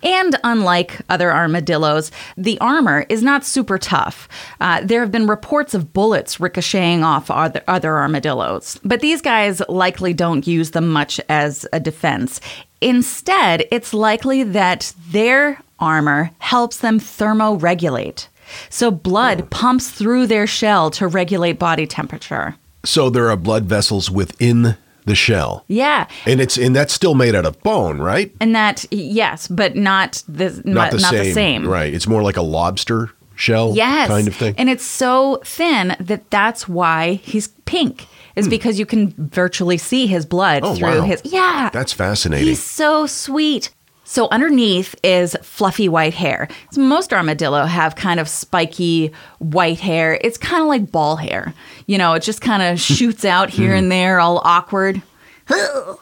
And 0.03 0.37
unlike 0.45 1.01
other 1.09 1.33
armadillos, 1.33 2.13
the 2.37 2.59
armor 2.61 3.05
is 3.09 3.23
not 3.23 3.45
super 3.45 3.79
tough. 3.79 4.29
Uh, 4.61 4.81
there 4.83 5.01
have 5.01 5.11
been 5.11 5.27
reports 5.27 5.75
of 5.75 5.93
bullets 5.93 6.39
ricocheting 6.39 7.03
off 7.03 7.31
other, 7.31 7.63
other 7.67 7.97
armadillos, 7.97 8.79
but 8.85 9.01
these 9.01 9.21
guys 9.21 9.61
likely 9.69 10.15
don't 10.15 10.47
use 10.47 10.71
them 10.71 10.89
much 10.89 11.21
as 11.29 11.67
a 11.73 11.81
defense. 11.81 12.41
Instead, 12.81 13.67
it's 13.73 13.93
likely 13.93 14.45
that 14.45 14.95
their 15.11 15.61
armor 15.81 16.31
helps 16.39 16.79
them 16.79 17.01
thermoregulate. 17.01 18.29
So 18.71 18.91
blood 18.91 19.51
pumps 19.51 19.91
through 19.91 20.27
their 20.27 20.47
shell 20.47 20.91
to 20.93 21.07
regulate 21.07 21.59
body 21.59 21.87
temperature. 21.87 22.57
So 22.85 23.11
there 23.11 23.29
are 23.31 23.37
blood 23.37 23.65
vessels 23.65 24.11
within 24.11 24.77
the 25.05 25.15
shell. 25.15 25.65
Yeah. 25.69 26.07
And 26.27 26.41
it's 26.41 26.57
and 26.59 26.77
that's 26.77 26.93
still 26.93 27.15
made 27.15 27.35
out 27.35 27.47
of 27.47 27.61
bone, 27.63 27.99
right? 27.99 28.35
And 28.41 28.55
that 28.55 28.85
yes, 28.91 29.49
but 29.49 29.75
not 29.77 30.23
the 30.29 30.61
not, 30.65 30.93
not 31.01 31.13
the 31.13 31.33
same. 31.33 31.67
Right. 31.67 31.93
It's 31.93 32.07
more 32.07 32.23
like 32.23 32.37
a 32.37 32.43
lobster 32.43 33.11
shell 33.35 33.73
Yes. 33.75 34.09
kind 34.09 34.29
of 34.29 34.35
thing. 34.35 34.55
And 34.59 34.69
it's 34.69 34.85
so 34.85 35.41
thin 35.45 35.97
that 36.01 36.31
that's 36.31 36.69
why 36.69 37.15
he's 37.23 37.49
pink. 37.65 38.07
Is 38.37 38.47
because 38.49 38.79
you 38.79 38.87
can 38.87 39.13
virtually 39.19 39.79
see 39.79 40.07
his 40.07 40.25
blood 40.25 40.63
Hmm. 40.63 40.69
Oh, 40.69 40.75
through 40.77 41.01
wow. 41.01 41.05
his 41.07 41.23
Yeah. 41.25 41.71
That's 41.73 41.93
fascinating. 41.93 42.47
He's 42.47 42.63
so 42.63 43.05
sweet. 43.07 43.71
So 44.09 44.27
underneath 44.31 44.95
is 45.05 45.37
fluffy 45.43 45.87
white 45.87 46.15
hair. 46.15 46.49
So 46.73 46.81
most 46.81 47.13
armadillo 47.13 47.67
have 47.67 47.95
kind 47.95 48.19
of 48.19 48.27
spiky 48.27 49.13
white 49.39 49.81
hair. 49.81 50.19
It's 50.23 50.39
kind 50.39 50.63
of 50.63 50.69
like 50.69 50.91
ball 50.91 51.17
hair. 51.17 51.53
You 51.87 51.99
know, 51.99 52.15
it 52.15 52.23
just 52.23 52.41
kind 52.41 52.63
of 52.63 52.81
shoots 52.81 53.27
out 53.27 53.51
here 53.51 53.75
and 53.75 53.83
mm-hmm. 53.83 53.91
there, 53.91 54.19
all 54.19 54.41
awkward. 54.45 55.03
Know? 55.51 55.99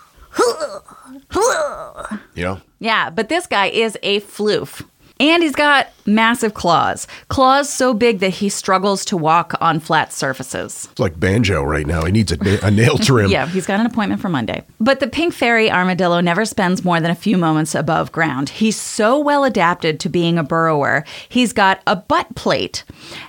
Yeah, 2.78 3.10
but 3.10 3.28
this 3.28 3.48
guy 3.48 3.66
is 3.66 3.98
a 4.04 4.20
floof. 4.20 4.86
And 5.18 5.42
he's 5.42 5.54
got 5.54 5.88
massive 6.04 6.54
claws. 6.54 7.06
Claws 7.28 7.72
so 7.72 7.94
big 7.94 8.18
that 8.20 8.34
he 8.34 8.48
struggles 8.48 9.04
to 9.06 9.16
walk 9.16 9.54
on 9.60 9.80
flat 9.80 10.12
surfaces. 10.12 10.88
It's 10.90 11.00
like 11.00 11.18
Banjo 11.18 11.62
right 11.62 11.86
now. 11.86 12.04
He 12.04 12.12
needs 12.12 12.32
a, 12.32 12.36
na- 12.36 12.58
a 12.62 12.70
nail 12.70 12.98
trim. 12.98 13.30
Yeah, 13.30 13.46
he's 13.46 13.66
got 13.66 13.80
an 13.80 13.86
appointment 13.86 14.20
for 14.20 14.28
Monday. 14.28 14.62
But 14.78 15.00
the 15.00 15.06
pink 15.06 15.32
fairy 15.32 15.70
armadillo 15.70 16.20
never 16.20 16.44
spends 16.44 16.84
more 16.84 17.00
than 17.00 17.10
a 17.10 17.14
few 17.14 17.38
moments 17.38 17.74
above 17.74 18.12
ground. 18.12 18.50
He's 18.50 18.78
so 18.78 19.18
well 19.18 19.44
adapted 19.44 20.00
to 20.00 20.08
being 20.08 20.38
a 20.38 20.44
burrower. 20.44 21.04
He's 21.28 21.52
got 21.52 21.80
a 21.86 21.96
butt 21.96 22.34
plate, 22.34 22.84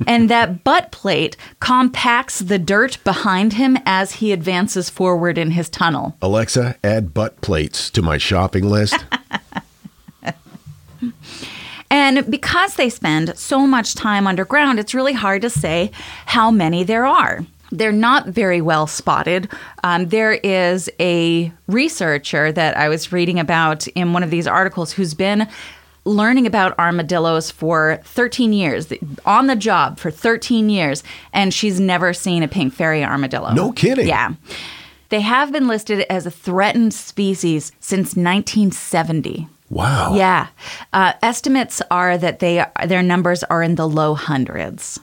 and 0.05 0.29
that 0.29 0.63
butt 0.63 0.91
plate 0.91 1.37
compacts 1.59 2.39
the 2.39 2.59
dirt 2.59 2.97
behind 3.03 3.53
him 3.53 3.77
as 3.85 4.13
he 4.13 4.31
advances 4.31 4.89
forward 4.89 5.37
in 5.37 5.51
his 5.51 5.69
tunnel. 5.69 6.17
Alexa, 6.21 6.75
add 6.83 7.13
butt 7.13 7.39
plates 7.41 7.89
to 7.91 8.01
my 8.01 8.17
shopping 8.17 8.67
list. 8.69 9.05
And 11.89 12.29
because 12.29 12.75
they 12.75 12.89
spend 12.89 13.37
so 13.37 13.65
much 13.65 13.95
time 13.95 14.27
underground, 14.27 14.79
it's 14.79 14.93
really 14.93 15.13
hard 15.13 15.41
to 15.43 15.49
say 15.49 15.91
how 16.25 16.51
many 16.51 16.83
there 16.83 17.05
are. 17.05 17.45
They're 17.71 17.91
not 17.91 18.27
very 18.27 18.61
well 18.61 18.87
spotted. 18.87 19.49
Um, 19.83 20.07
there 20.07 20.33
is 20.33 20.89
a 20.99 21.51
researcher 21.67 22.51
that 22.51 22.77
I 22.77 22.89
was 22.89 23.11
reading 23.11 23.39
about 23.39 23.87
in 23.89 24.13
one 24.13 24.23
of 24.23 24.29
these 24.29 24.47
articles 24.47 24.93
who's 24.93 25.13
been 25.13 25.47
learning 26.05 26.47
about 26.47 26.77
armadillos 26.79 27.51
for 27.51 27.99
13 28.05 28.53
years, 28.53 28.91
on 29.25 29.47
the 29.47 29.55
job 29.55 29.99
for 29.99 30.09
13 30.09 30.69
years, 30.69 31.03
and 31.33 31.53
she's 31.53 31.79
never 31.79 32.13
seen 32.13 32.43
a 32.43 32.47
pink 32.47 32.73
fairy 32.73 33.03
armadillo. 33.03 33.53
No 33.53 33.73
kidding. 33.73 34.07
Yeah. 34.07 34.33
They 35.09 35.21
have 35.21 35.51
been 35.51 35.67
listed 35.67 36.05
as 36.09 36.25
a 36.25 36.31
threatened 36.31 36.93
species 36.93 37.71
since 37.79 38.15
1970. 38.15 39.47
Wow. 39.69 40.15
Yeah. 40.15 40.47
Uh, 40.93 41.13
estimates 41.21 41.81
are 41.91 42.17
that 42.17 42.39
they 42.39 42.65
their 42.85 43.03
numbers 43.03 43.43
are 43.43 43.61
in 43.61 43.75
the 43.75 43.87
low 43.87 44.13
hundreds. 44.13 44.99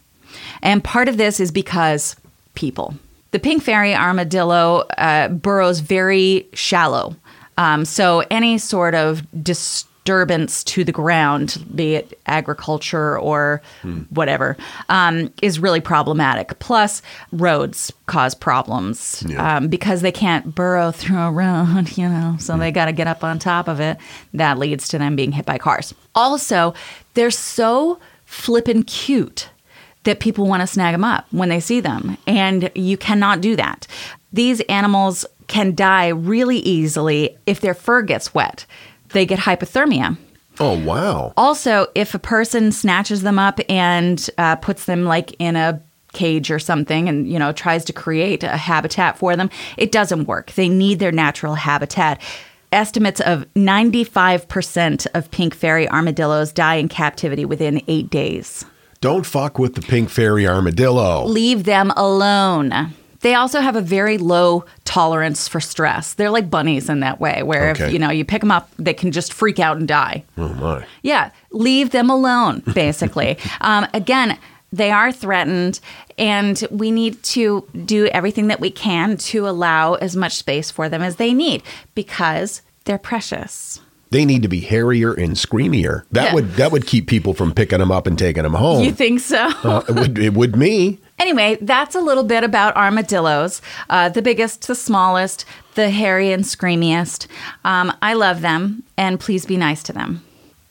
And 0.62 0.82
part 0.82 1.08
of 1.08 1.16
this 1.16 1.40
is 1.40 1.50
because 1.50 2.16
people. 2.54 2.94
The 3.32 3.38
pink 3.38 3.62
fairy 3.62 3.94
armadillo 3.94 4.84
uh, 4.96 5.28
burrows 5.28 5.80
very 5.80 6.48
shallow. 6.54 7.16
Um, 7.58 7.84
so 7.84 8.24
any 8.30 8.58
sort 8.58 8.94
of 8.94 9.22
disturbance 10.04 10.62
to 10.62 10.84
the 10.84 10.92
ground, 10.92 11.64
be 11.74 11.94
it 11.94 12.18
agriculture 12.26 13.18
or 13.18 13.62
whatever, 14.10 14.54
um, 14.90 15.32
is 15.40 15.58
really 15.58 15.80
problematic. 15.80 16.58
Plus, 16.58 17.00
roads 17.32 17.90
cause 18.04 18.34
problems 18.34 19.24
um, 19.38 19.68
because 19.68 20.02
they 20.02 20.12
can't 20.12 20.54
burrow 20.54 20.90
through 20.90 21.18
a 21.18 21.30
road, 21.30 21.90
you 21.96 22.06
know, 22.06 22.36
so 22.38 22.58
they 22.58 22.70
got 22.70 22.84
to 22.84 22.92
get 22.92 23.06
up 23.06 23.24
on 23.24 23.38
top 23.38 23.66
of 23.66 23.80
it. 23.80 23.96
That 24.34 24.58
leads 24.58 24.88
to 24.88 24.98
them 24.98 25.16
being 25.16 25.32
hit 25.32 25.46
by 25.46 25.56
cars. 25.56 25.94
Also, 26.14 26.74
they're 27.14 27.30
so 27.30 27.98
flippin' 28.26 28.82
cute 28.82 29.48
that 30.02 30.20
people 30.20 30.46
want 30.46 30.60
to 30.60 30.66
snag 30.66 30.92
them 30.92 31.04
up 31.04 31.26
when 31.30 31.48
they 31.48 31.60
see 31.60 31.80
them. 31.80 32.18
And 32.26 32.70
you 32.74 32.98
cannot 32.98 33.40
do 33.40 33.56
that. 33.56 33.86
These 34.34 34.60
animals 34.62 35.24
can 35.46 35.74
die 35.74 36.08
really 36.08 36.58
easily 36.58 37.38
if 37.46 37.60
their 37.60 37.74
fur 37.74 38.02
gets 38.02 38.34
wet. 38.34 38.66
They 39.14 39.24
get 39.24 39.38
hypothermia. 39.38 40.18
Oh, 40.60 40.78
wow. 40.78 41.32
Also, 41.36 41.86
if 41.94 42.14
a 42.14 42.18
person 42.18 42.70
snatches 42.70 43.22
them 43.22 43.38
up 43.38 43.58
and 43.68 44.28
uh, 44.38 44.56
puts 44.56 44.84
them 44.84 45.04
like 45.04 45.34
in 45.40 45.56
a 45.56 45.80
cage 46.12 46.48
or 46.50 46.60
something 46.60 47.08
and 47.08 47.26
you 47.28 47.40
know 47.40 47.50
tries 47.50 47.84
to 47.84 47.92
create 47.92 48.44
a 48.44 48.56
habitat 48.56 49.18
for 49.18 49.34
them 49.34 49.50
it 49.76 49.90
doesn't 49.90 50.26
work 50.26 50.52
they 50.52 50.68
need 50.68 51.00
their 51.00 51.10
natural 51.10 51.56
habitat 51.56 52.22
estimates 52.70 53.20
of 53.22 53.44
95% 53.54 55.08
of 55.12 55.28
pink 55.32 55.56
fairy 55.56 55.88
armadillos 55.90 56.52
die 56.52 56.76
in 56.76 56.86
captivity 56.88 57.44
within 57.44 57.82
8 57.88 58.10
days 58.10 58.64
Don't 59.00 59.26
fuck 59.26 59.58
with 59.58 59.74
the 59.74 59.82
pink 59.82 60.08
fairy 60.08 60.46
armadillo. 60.46 61.24
leave 61.26 61.64
them 61.64 61.90
alone. 61.96 62.92
They 63.24 63.34
also 63.34 63.60
have 63.60 63.74
a 63.74 63.80
very 63.80 64.18
low 64.18 64.66
tolerance 64.84 65.48
for 65.48 65.58
stress. 65.58 66.12
They're 66.12 66.28
like 66.28 66.50
bunnies 66.50 66.90
in 66.90 67.00
that 67.00 67.20
way, 67.20 67.42
where 67.42 67.70
Okay. 67.70 67.86
if 67.86 67.92
you 67.92 67.98
know 67.98 68.10
you 68.10 68.22
pick 68.22 68.42
them 68.42 68.50
up, 68.50 68.68
they 68.78 68.92
can 68.92 69.12
just 69.12 69.32
freak 69.32 69.58
out 69.58 69.78
and 69.78 69.88
die. 69.88 70.24
Oh, 70.36 70.50
my. 70.50 70.84
Yeah, 71.02 71.30
leave 71.50 71.90
them 71.90 72.10
alone. 72.10 72.62
Basically, 72.74 73.38
um, 73.62 73.86
again, 73.94 74.36
they 74.74 74.90
are 74.90 75.10
threatened, 75.10 75.80
and 76.18 76.62
we 76.70 76.90
need 76.90 77.22
to 77.22 77.66
do 77.86 78.06
everything 78.08 78.48
that 78.48 78.60
we 78.60 78.70
can 78.70 79.16
to 79.32 79.48
allow 79.48 79.94
as 79.94 80.14
much 80.14 80.34
space 80.34 80.70
for 80.70 80.90
them 80.90 81.00
as 81.00 81.16
they 81.16 81.32
need 81.32 81.62
because 81.94 82.60
they're 82.84 82.98
precious. 82.98 83.80
They 84.10 84.26
need 84.26 84.42
to 84.42 84.48
be 84.48 84.60
hairier 84.60 85.14
and 85.14 85.32
screamier. 85.32 86.02
That 86.12 86.24
Yeah. 86.26 86.34
would 86.34 86.56
that 86.56 86.72
would 86.72 86.86
keep 86.86 87.06
people 87.06 87.32
from 87.32 87.54
picking 87.54 87.78
them 87.78 87.90
up 87.90 88.06
and 88.06 88.18
taking 88.18 88.42
them 88.42 88.52
home. 88.54 88.84
You 88.84 88.92
think 88.92 89.20
so? 89.20 89.48
Uh, 89.64 89.82
it 89.88 89.94
would 89.94 90.18
it 90.18 90.34
would 90.34 90.54
me. 90.56 90.98
Anyway, 91.18 91.56
that's 91.60 91.94
a 91.94 92.00
little 92.00 92.24
bit 92.24 92.44
about 92.44 92.76
armadillos. 92.76 93.62
Uh, 93.88 94.08
the 94.08 94.22
biggest, 94.22 94.66
the 94.66 94.74
smallest, 94.74 95.44
the 95.74 95.90
hairy 95.90 96.32
and 96.32 96.44
screamiest. 96.44 97.26
Um, 97.64 97.92
I 98.02 98.14
love 98.14 98.40
them, 98.40 98.82
and 98.96 99.20
please 99.20 99.46
be 99.46 99.56
nice 99.56 99.82
to 99.84 99.92
them. 99.92 100.24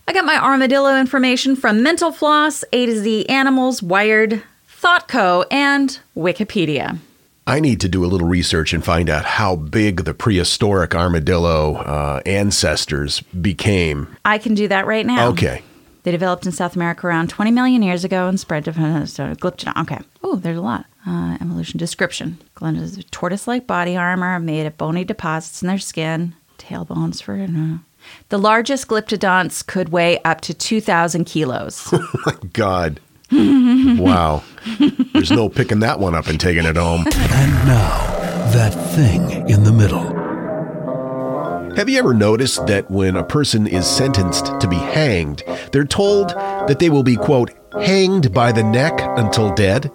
I 0.07 0.13
got 0.13 0.25
my 0.25 0.37
armadillo 0.37 0.97
information 0.99 1.55
from 1.55 1.81
Mental 1.81 2.11
Floss, 2.11 2.63
A 2.73 2.85
to 2.85 2.95
Z 2.95 3.25
Animals, 3.27 3.81
Wired, 3.81 4.43
ThoughtCo, 4.81 5.45
and 5.49 5.97
Wikipedia. 6.15 6.99
I 7.47 7.59
need 7.59 7.81
to 7.81 7.89
do 7.89 8.05
a 8.05 8.07
little 8.07 8.27
research 8.27 8.73
and 8.73 8.83
find 8.83 9.09
out 9.09 9.25
how 9.25 9.55
big 9.55 10.05
the 10.05 10.13
prehistoric 10.13 10.95
armadillo 10.95 11.75
uh, 11.75 12.21
ancestors 12.25 13.21
became. 13.21 14.15
I 14.23 14.37
can 14.37 14.53
do 14.53 14.67
that 14.69 14.85
right 14.85 15.05
now. 15.05 15.29
Okay. 15.29 15.61
They 16.03 16.11
developed 16.11 16.45
in 16.45 16.51
South 16.51 16.75
America 16.75 17.07
around 17.07 17.29
20 17.29 17.51
million 17.51 17.81
years 17.81 18.03
ago 18.03 18.27
and 18.27 18.39
spread 18.39 18.65
to 18.65 18.73
so 19.07 19.33
Glyptodon. 19.35 19.81
Okay. 19.83 19.99
Oh, 20.23 20.35
there's 20.35 20.57
a 20.57 20.61
lot. 20.61 20.85
Uh, 21.07 21.37
evolution 21.41 21.77
description. 21.77 22.37
Glenda's 22.55 23.03
tortoise-like 23.11 23.67
body 23.67 23.95
armor 23.97 24.39
made 24.39 24.65
of 24.65 24.77
bony 24.77 25.03
deposits 25.03 25.61
in 25.61 25.67
their 25.67 25.79
skin. 25.79 26.35
tail 26.57 26.85
bones 26.85 27.21
for 27.21 27.35
no. 27.35 27.79
The 28.29 28.37
largest 28.37 28.87
glyptodonts 28.89 29.65
could 29.65 29.89
weigh 29.89 30.19
up 30.23 30.41
to 30.41 30.53
2,000 30.53 31.23
kilos. 31.25 31.91
My 32.25 32.35
God. 32.51 32.99
wow. 33.31 34.43
There's 35.13 35.31
no 35.31 35.49
picking 35.49 35.79
that 35.79 35.99
one 35.99 36.13
up 36.15 36.27
and 36.27 36.39
taking 36.39 36.65
it 36.65 36.75
home. 36.75 37.05
And 37.07 37.51
now, 37.67 38.49
that 38.51 38.71
thing 38.93 39.49
in 39.49 39.63
the 39.63 39.71
middle. 39.73 40.32
Have 41.75 41.89
you 41.89 41.97
ever 41.97 42.13
noticed 42.13 42.67
that 42.67 42.89
when 42.91 43.15
a 43.15 43.23
person 43.23 43.65
is 43.65 43.87
sentenced 43.87 44.59
to 44.59 44.67
be 44.67 44.75
hanged, 44.75 45.41
they're 45.71 45.85
told 45.85 46.29
that 46.29 46.77
they 46.77 46.91
will 46.91 47.01
be, 47.01 47.15
quote, 47.15 47.49
hanged 47.81 48.31
by 48.31 48.51
the 48.51 48.63
neck 48.63 48.93
until 49.17 49.51
dead? 49.55 49.91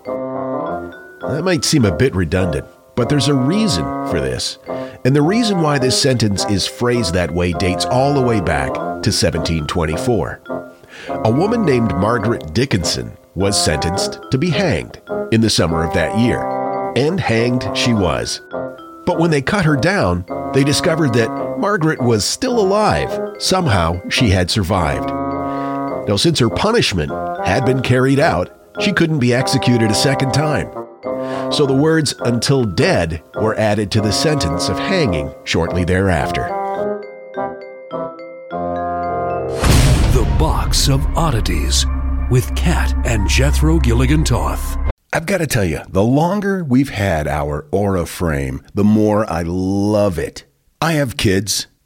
That 1.20 1.42
might 1.44 1.64
seem 1.64 1.84
a 1.84 1.96
bit 1.96 2.16
redundant, 2.16 2.66
but 2.96 3.08
there's 3.08 3.28
a 3.28 3.34
reason 3.34 3.84
for 4.08 4.20
this. 4.20 4.58
And 5.04 5.14
the 5.14 5.22
reason 5.22 5.62
why 5.62 5.78
this 5.78 6.00
sentence 6.00 6.44
is 6.46 6.66
phrased 6.66 7.14
that 7.14 7.30
way 7.30 7.52
dates 7.52 7.84
all 7.84 8.12
the 8.12 8.22
way 8.22 8.40
back 8.40 8.72
to 8.72 9.12
1724. 9.12 10.40
A 11.08 11.30
woman 11.30 11.64
named 11.64 11.94
Margaret 11.94 12.54
Dickinson 12.54 13.16
was 13.36 13.62
sentenced 13.62 14.18
to 14.32 14.38
be 14.38 14.50
hanged 14.50 15.00
in 15.30 15.42
the 15.42 15.50
summer 15.50 15.84
of 15.84 15.94
that 15.94 16.18
year. 16.18 16.42
And 16.96 17.20
hanged 17.20 17.68
she 17.76 17.94
was. 17.94 18.40
But 19.08 19.18
when 19.18 19.30
they 19.30 19.40
cut 19.40 19.64
her 19.64 19.74
down, 19.74 20.26
they 20.52 20.62
discovered 20.62 21.14
that 21.14 21.30
Margaret 21.58 21.98
was 21.98 22.26
still 22.26 22.60
alive. 22.60 23.36
Somehow 23.38 24.06
she 24.10 24.28
had 24.28 24.50
survived. 24.50 25.08
Now, 26.06 26.16
since 26.16 26.38
her 26.40 26.50
punishment 26.50 27.10
had 27.42 27.64
been 27.64 27.80
carried 27.80 28.20
out, 28.20 28.54
she 28.80 28.92
couldn't 28.92 29.20
be 29.20 29.32
executed 29.32 29.90
a 29.90 29.94
second 29.94 30.34
time. 30.34 30.70
So 31.50 31.64
the 31.64 31.72
words 31.74 32.14
until 32.20 32.66
dead 32.66 33.22
were 33.36 33.54
added 33.54 33.90
to 33.92 34.02
the 34.02 34.12
sentence 34.12 34.68
of 34.68 34.78
hanging 34.78 35.34
shortly 35.44 35.84
thereafter. 35.84 36.42
The 40.12 40.36
Box 40.38 40.90
of 40.90 41.06
Oddities 41.16 41.86
with 42.30 42.54
Kat 42.54 42.92
and 43.06 43.26
Jethro 43.26 43.78
Gilligan 43.78 44.22
Toth. 44.22 44.76
I've 45.10 45.24
got 45.24 45.38
to 45.38 45.46
tell 45.46 45.64
you, 45.64 45.80
the 45.88 46.02
longer 46.02 46.62
we've 46.62 46.90
had 46.90 47.26
our 47.26 47.66
Aura 47.70 48.04
frame, 48.04 48.62
the 48.74 48.84
more 48.84 49.30
I 49.30 49.42
love 49.42 50.18
it. 50.18 50.44
I 50.82 50.92
have 50.92 51.16
kids, 51.16 51.66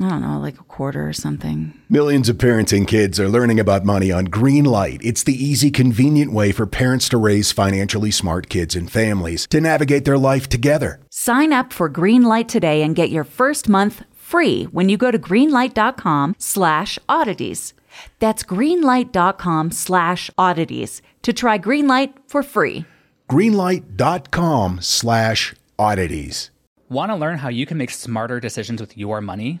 I 0.00 0.08
don't 0.08 0.22
know, 0.22 0.38
like 0.38 0.58
a 0.58 0.64
quarter 0.64 1.06
or 1.06 1.12
something. 1.12 1.74
Millions 1.90 2.30
of 2.30 2.38
parents 2.38 2.72
and 2.72 2.88
kids 2.88 3.20
are 3.20 3.28
learning 3.28 3.60
about 3.60 3.84
money 3.84 4.10
on 4.10 4.28
Greenlight. 4.28 5.00
It's 5.04 5.22
the 5.22 5.34
easy, 5.34 5.70
convenient 5.70 6.32
way 6.32 6.52
for 6.52 6.66
parents 6.66 7.08
to 7.10 7.18
raise 7.18 7.52
financially 7.52 8.10
smart 8.10 8.48
kids 8.48 8.74
and 8.74 8.90
families 8.90 9.46
to 9.48 9.60
navigate 9.60 10.06
their 10.06 10.16
life 10.16 10.48
together. 10.48 11.00
Sign 11.10 11.52
up 11.52 11.72
for 11.72 11.90
Greenlight 11.90 12.48
today 12.48 12.82
and 12.82 12.96
get 12.96 13.10
your 13.10 13.24
first 13.24 13.68
month 13.68 14.02
free 14.14 14.64
when 14.64 14.88
you 14.88 14.96
go 14.96 15.10
to 15.10 15.18
greenlight.com 15.18 16.34
slash 16.38 16.98
oddities. 17.06 17.74
That's 18.20 18.42
greenlight.com 18.42 19.72
slash 19.72 20.30
oddities 20.38 21.02
to 21.22 21.32
try 21.34 21.58
Greenlight 21.58 22.14
for 22.26 22.42
free. 22.42 22.86
Greenlight.com 23.28 24.78
slash 24.80 25.54
oddities. 25.78 26.50
Want 26.88 27.10
to 27.10 27.16
learn 27.16 27.38
how 27.38 27.48
you 27.48 27.66
can 27.66 27.76
make 27.76 27.90
smarter 27.90 28.40
decisions 28.40 28.80
with 28.80 28.96
your 28.96 29.20
money? 29.20 29.60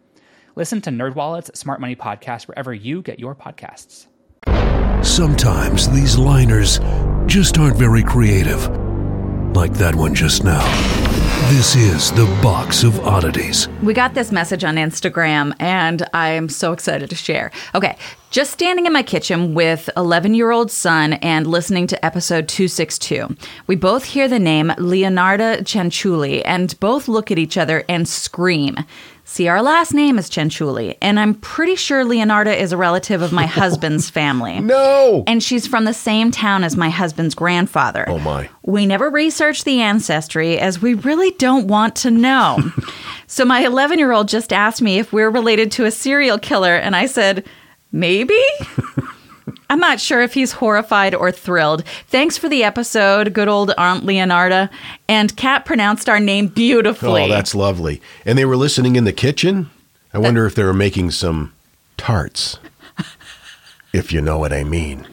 Listen 0.55 0.81
to 0.81 0.89
NerdWallet's 0.89 1.57
Smart 1.57 1.79
Money 1.79 1.95
Podcast 1.95 2.47
wherever 2.47 2.73
you 2.73 3.01
get 3.01 3.19
your 3.19 3.35
podcasts. 3.35 4.07
Sometimes 5.05 5.89
these 5.89 6.17
liners 6.17 6.79
just 7.25 7.57
aren't 7.57 7.77
very 7.77 8.03
creative. 8.03 8.67
Like 9.55 9.73
that 9.73 9.95
one 9.95 10.13
just 10.13 10.43
now. 10.43 10.61
This 11.49 11.75
is 11.75 12.11
the 12.11 12.25
Box 12.41 12.83
of 12.83 12.99
Oddities. 13.01 13.67
We 13.81 13.93
got 13.93 14.13
this 14.13 14.31
message 14.31 14.63
on 14.63 14.75
Instagram 14.75 15.53
and 15.59 16.07
I 16.13 16.29
am 16.29 16.47
so 16.49 16.71
excited 16.71 17.09
to 17.09 17.15
share. 17.15 17.51
Okay, 17.75 17.97
just 18.29 18.51
standing 18.51 18.85
in 18.85 18.93
my 18.93 19.03
kitchen 19.03 19.53
with 19.53 19.89
11 19.97 20.33
year 20.33 20.51
old 20.51 20.71
son 20.71 21.13
and 21.13 21.47
listening 21.47 21.87
to 21.87 22.05
episode 22.05 22.47
262. 22.47 23.35
We 23.67 23.75
both 23.75 24.05
hear 24.05 24.29
the 24.29 24.39
name 24.39 24.69
Leonarda 24.77 25.61
Cianciulli 25.63 26.41
and 26.45 26.79
both 26.79 27.07
look 27.07 27.31
at 27.31 27.39
each 27.39 27.57
other 27.57 27.83
and 27.89 28.07
scream. 28.07 28.77
See, 29.23 29.47
our 29.47 29.61
last 29.61 29.93
name 29.93 30.17
is 30.17 30.29
Cianciulli, 30.29 30.97
and 31.01 31.19
I'm 31.19 31.35
pretty 31.35 31.75
sure 31.75 32.03
Leonarda 32.03 32.57
is 32.57 32.71
a 32.71 32.77
relative 32.77 33.21
of 33.21 33.31
my 33.31 33.45
husband's 33.61 34.09
family. 34.09 34.59
No! 34.59 35.23
And 35.27 35.41
she's 35.41 35.67
from 35.67 35.85
the 35.85 35.93
same 35.93 36.31
town 36.31 36.63
as 36.63 36.75
my 36.75 36.89
husband's 36.89 37.35
grandfather. 37.35 38.05
Oh, 38.09 38.19
my. 38.19 38.49
We 38.65 38.85
never 38.85 39.09
researched 39.09 39.65
the 39.65 39.79
ancestry 39.81 40.59
as 40.59 40.81
we 40.81 40.95
really 40.95 41.31
don't 41.31 41.67
want 41.67 41.95
to 41.97 42.11
know. 42.11 42.71
so 43.27 43.45
my 43.45 43.65
11 43.65 43.99
year 43.99 44.11
old 44.11 44.27
just 44.27 44.51
asked 44.51 44.81
me 44.81 44.99
if 44.99 45.13
we're 45.13 45.29
related 45.29 45.71
to 45.73 45.85
a 45.85 45.91
serial 45.91 46.37
killer, 46.37 46.75
and 46.75 46.95
I 46.95 47.05
said, 47.05 47.45
maybe? 47.91 48.39
I'm 49.71 49.79
not 49.79 50.01
sure 50.01 50.21
if 50.21 50.33
he's 50.33 50.51
horrified 50.51 51.15
or 51.15 51.31
thrilled. 51.31 51.85
Thanks 52.07 52.37
for 52.37 52.49
the 52.49 52.61
episode, 52.61 53.33
good 53.33 53.47
old 53.47 53.71
Aunt 53.77 54.03
Leonarda. 54.03 54.69
And 55.07 55.33
Kat 55.37 55.63
pronounced 55.63 56.09
our 56.09 56.19
name 56.19 56.47
beautifully. 56.47 57.23
Oh, 57.23 57.29
that's 57.29 57.55
lovely. 57.55 58.01
And 58.25 58.37
they 58.37 58.43
were 58.43 58.57
listening 58.57 58.97
in 58.97 59.05
the 59.05 59.13
kitchen. 59.13 59.69
I 60.13 60.17
wonder 60.17 60.45
if 60.45 60.55
they 60.55 60.65
were 60.65 60.73
making 60.73 61.11
some 61.11 61.53
tarts. 61.95 62.59
if 63.93 64.11
you 64.11 64.19
know 64.19 64.37
what 64.37 64.51
I 64.51 64.65
mean. 64.65 65.07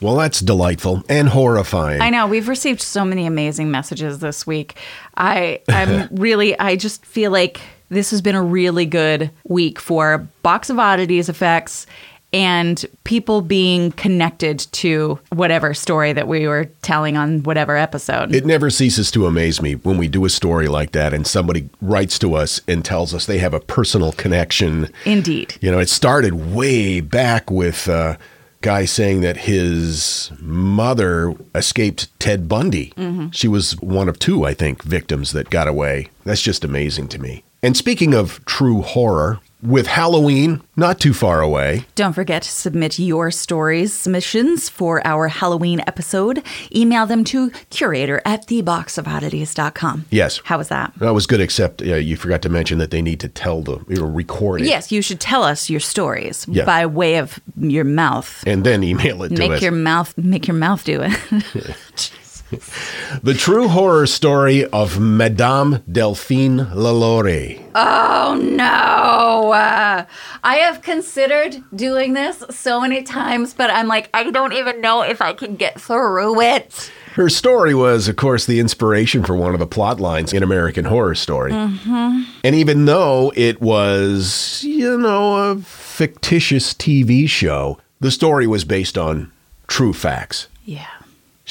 Well, 0.00 0.16
that's 0.16 0.40
delightful 0.40 1.04
and 1.08 1.28
horrifying. 1.28 2.02
I 2.02 2.10
know 2.10 2.26
we've 2.26 2.48
received 2.48 2.82
so 2.82 3.04
many 3.04 3.26
amazing 3.26 3.70
messages 3.70 4.18
this 4.18 4.44
week. 4.44 4.76
I 5.16 5.60
I'm 5.68 6.08
really 6.10 6.58
I 6.58 6.74
just 6.74 7.06
feel 7.06 7.30
like 7.30 7.60
this 7.92 8.10
has 8.10 8.22
been 8.22 8.34
a 8.34 8.42
really 8.42 8.86
good 8.86 9.30
week 9.44 9.78
for 9.78 10.26
Box 10.42 10.70
of 10.70 10.78
Oddities 10.78 11.28
effects 11.28 11.86
and 12.32 12.86
people 13.04 13.42
being 13.42 13.92
connected 13.92 14.60
to 14.72 15.18
whatever 15.28 15.74
story 15.74 16.14
that 16.14 16.26
we 16.26 16.48
were 16.48 16.64
telling 16.80 17.18
on 17.18 17.42
whatever 17.42 17.76
episode. 17.76 18.34
It 18.34 18.46
never 18.46 18.70
ceases 18.70 19.10
to 19.10 19.26
amaze 19.26 19.60
me 19.60 19.74
when 19.74 19.98
we 19.98 20.08
do 20.08 20.24
a 20.24 20.30
story 20.30 20.66
like 20.66 20.92
that 20.92 21.12
and 21.12 21.26
somebody 21.26 21.68
writes 21.82 22.18
to 22.20 22.34
us 22.34 22.62
and 22.66 22.82
tells 22.82 23.12
us 23.12 23.26
they 23.26 23.38
have 23.38 23.52
a 23.52 23.60
personal 23.60 24.12
connection. 24.12 24.88
Indeed. 25.04 25.56
You 25.60 25.70
know, 25.70 25.78
it 25.78 25.90
started 25.90 26.54
way 26.54 27.00
back 27.00 27.50
with 27.50 27.86
a 27.86 28.18
guy 28.62 28.86
saying 28.86 29.20
that 29.20 29.36
his 29.36 30.32
mother 30.40 31.34
escaped 31.54 32.18
Ted 32.18 32.48
Bundy. 32.48 32.94
Mm-hmm. 32.96 33.30
She 33.30 33.48
was 33.48 33.78
one 33.82 34.08
of 34.08 34.18
two, 34.18 34.44
I 34.44 34.54
think, 34.54 34.82
victims 34.82 35.32
that 35.32 35.50
got 35.50 35.68
away. 35.68 36.08
That's 36.24 36.40
just 36.40 36.64
amazing 36.64 37.08
to 37.08 37.18
me. 37.18 37.44
And 37.64 37.76
speaking 37.76 38.12
of 38.12 38.44
true 38.44 38.82
horror, 38.82 39.38
with 39.62 39.86
Halloween 39.86 40.60
not 40.76 40.98
too 40.98 41.14
far 41.14 41.40
away, 41.40 41.86
Don't 41.94 42.12
forget 42.12 42.42
to 42.42 42.50
submit 42.50 42.98
your 42.98 43.30
stories, 43.30 43.92
submissions 43.92 44.68
for 44.68 45.00
our 45.06 45.28
Halloween 45.28 45.80
episode. 45.86 46.42
Email 46.74 47.06
them 47.06 47.22
to 47.22 47.50
curator 47.70 48.20
at 48.24 48.48
theboxofoddities.com. 48.48 50.06
yes, 50.10 50.40
How 50.44 50.58
was 50.58 50.66
that? 50.70 50.92
that 50.96 51.14
was 51.14 51.28
good, 51.28 51.40
except 51.40 51.80
uh, 51.82 51.94
you 51.94 52.16
forgot 52.16 52.42
to 52.42 52.48
mention 52.48 52.78
that 52.78 52.90
they 52.90 53.00
need 53.00 53.20
to 53.20 53.28
tell 53.28 53.62
the, 53.62 53.78
you 53.88 53.98
know, 53.98 54.06
record 54.06 54.62
it. 54.62 54.66
Yes, 54.66 54.90
you 54.90 55.00
should 55.00 55.20
tell 55.20 55.44
us 55.44 55.70
your 55.70 55.78
stories 55.78 56.44
Yeah. 56.48 56.64
by 56.64 56.84
way 56.86 57.18
of 57.18 57.38
your 57.56 57.84
mouth. 57.84 58.42
And 58.44 58.64
then 58.64 58.82
email 58.82 59.22
it 59.22 59.28
to 59.28 59.38
Make 59.38 59.52
us. 59.52 59.62
your 59.62 59.70
mouth 59.70 60.12
make 60.18 60.48
your 60.48 60.56
mouth 60.56 60.82
do 60.82 61.02
it. 61.02 62.10
The 63.22 63.34
true 63.34 63.68
horror 63.68 64.06
story 64.06 64.64
of 64.66 64.98
Madame 64.98 65.82
Delphine 65.90 66.58
Lalaurie. 66.74 67.62
oh 67.74 68.38
no. 68.40 69.52
Uh, 69.52 70.04
I 70.42 70.56
have 70.56 70.82
considered 70.82 71.62
doing 71.74 72.14
this 72.14 72.42
so 72.50 72.80
many 72.80 73.02
times, 73.02 73.54
but 73.54 73.70
I'm 73.70 73.86
like 73.86 74.08
I 74.14 74.30
don't 74.30 74.52
even 74.54 74.80
know 74.80 75.02
if 75.02 75.20
I 75.20 75.34
can 75.34 75.56
get 75.56 75.80
through 75.80 76.40
it. 76.40 76.90
Her 77.14 77.28
story 77.28 77.74
was, 77.74 78.08
of 78.08 78.16
course, 78.16 78.46
the 78.46 78.58
inspiration 78.58 79.22
for 79.22 79.36
one 79.36 79.52
of 79.52 79.60
the 79.60 79.66
plot 79.66 80.00
lines 80.00 80.32
in 80.32 80.42
American 80.42 80.86
Horror 80.86 81.14
Story. 81.14 81.52
And 81.52 82.26
even 82.54 82.86
though 82.86 83.30
it 83.36 83.60
was, 83.60 84.64
you 84.64 84.96
know, 84.96 85.50
a 85.50 85.56
fictitious 85.56 86.72
TV 86.72 87.28
show, 87.28 87.78
the 88.00 88.10
story 88.10 88.46
was 88.46 88.64
based 88.64 88.96
on 88.96 89.30
true 89.66 89.92
facts. 89.92 90.48
Yeah. 90.64 90.86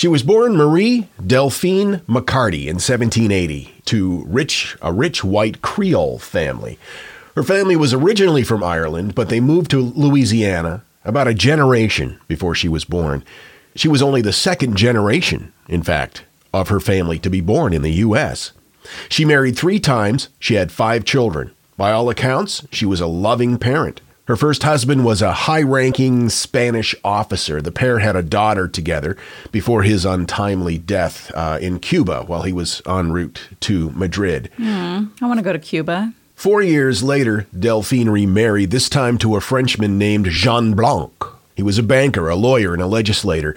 She 0.01 0.07
was 0.07 0.23
born 0.23 0.57
Marie 0.57 1.07
Delphine 1.23 2.01
McCarty 2.09 2.63
in 2.63 2.77
1780 2.77 3.71
to 3.85 4.25
rich 4.25 4.75
a 4.81 4.91
rich 4.91 5.23
white 5.23 5.61
Creole 5.61 6.17
family. 6.17 6.79
Her 7.35 7.43
family 7.43 7.75
was 7.75 7.93
originally 7.93 8.41
from 8.41 8.63
Ireland, 8.63 9.13
but 9.13 9.29
they 9.29 9.39
moved 9.39 9.69
to 9.69 9.79
Louisiana 9.79 10.81
about 11.05 11.27
a 11.27 11.35
generation 11.35 12.19
before 12.27 12.55
she 12.55 12.67
was 12.67 12.83
born. 12.83 13.23
She 13.75 13.87
was 13.87 14.01
only 14.01 14.23
the 14.23 14.33
second 14.33 14.75
generation, 14.75 15.53
in 15.67 15.83
fact, 15.83 16.23
of 16.51 16.69
her 16.69 16.79
family 16.79 17.19
to 17.19 17.29
be 17.29 17.39
born 17.39 17.71
in 17.71 17.83
the 17.83 18.01
US. 18.07 18.53
She 19.07 19.23
married 19.23 19.55
3 19.55 19.79
times, 19.79 20.29
she 20.39 20.55
had 20.55 20.71
5 20.71 21.05
children. 21.05 21.51
By 21.77 21.91
all 21.91 22.09
accounts, 22.09 22.65
she 22.71 22.87
was 22.87 23.01
a 23.01 23.05
loving 23.05 23.59
parent. 23.59 24.01
Her 24.31 24.37
first 24.37 24.63
husband 24.63 25.03
was 25.03 25.21
a 25.21 25.33
high 25.33 25.61
ranking 25.61 26.29
Spanish 26.29 26.95
officer. 27.03 27.61
The 27.61 27.69
pair 27.69 27.99
had 27.99 28.15
a 28.15 28.23
daughter 28.23 28.69
together 28.69 29.17
before 29.51 29.83
his 29.83 30.05
untimely 30.05 30.77
death 30.77 31.33
uh, 31.35 31.59
in 31.61 31.79
Cuba 31.81 32.23
while 32.23 32.43
he 32.43 32.53
was 32.53 32.81
en 32.87 33.11
route 33.11 33.49
to 33.59 33.89
Madrid. 33.89 34.49
I 34.57 35.05
want 35.19 35.39
to 35.39 35.43
go 35.43 35.51
to 35.51 35.59
Cuba. 35.59 36.13
Four 36.33 36.61
years 36.61 37.03
later, 37.03 37.45
Delphine 37.59 38.09
remarried, 38.09 38.71
this 38.71 38.87
time 38.87 39.17
to 39.17 39.35
a 39.35 39.41
Frenchman 39.41 39.97
named 39.97 40.27
Jean 40.27 40.75
Blanc. 40.75 41.11
He 41.57 41.61
was 41.63 41.77
a 41.77 41.83
banker, 41.83 42.29
a 42.29 42.37
lawyer, 42.37 42.71
and 42.71 42.81
a 42.81 42.87
legislator, 42.87 43.53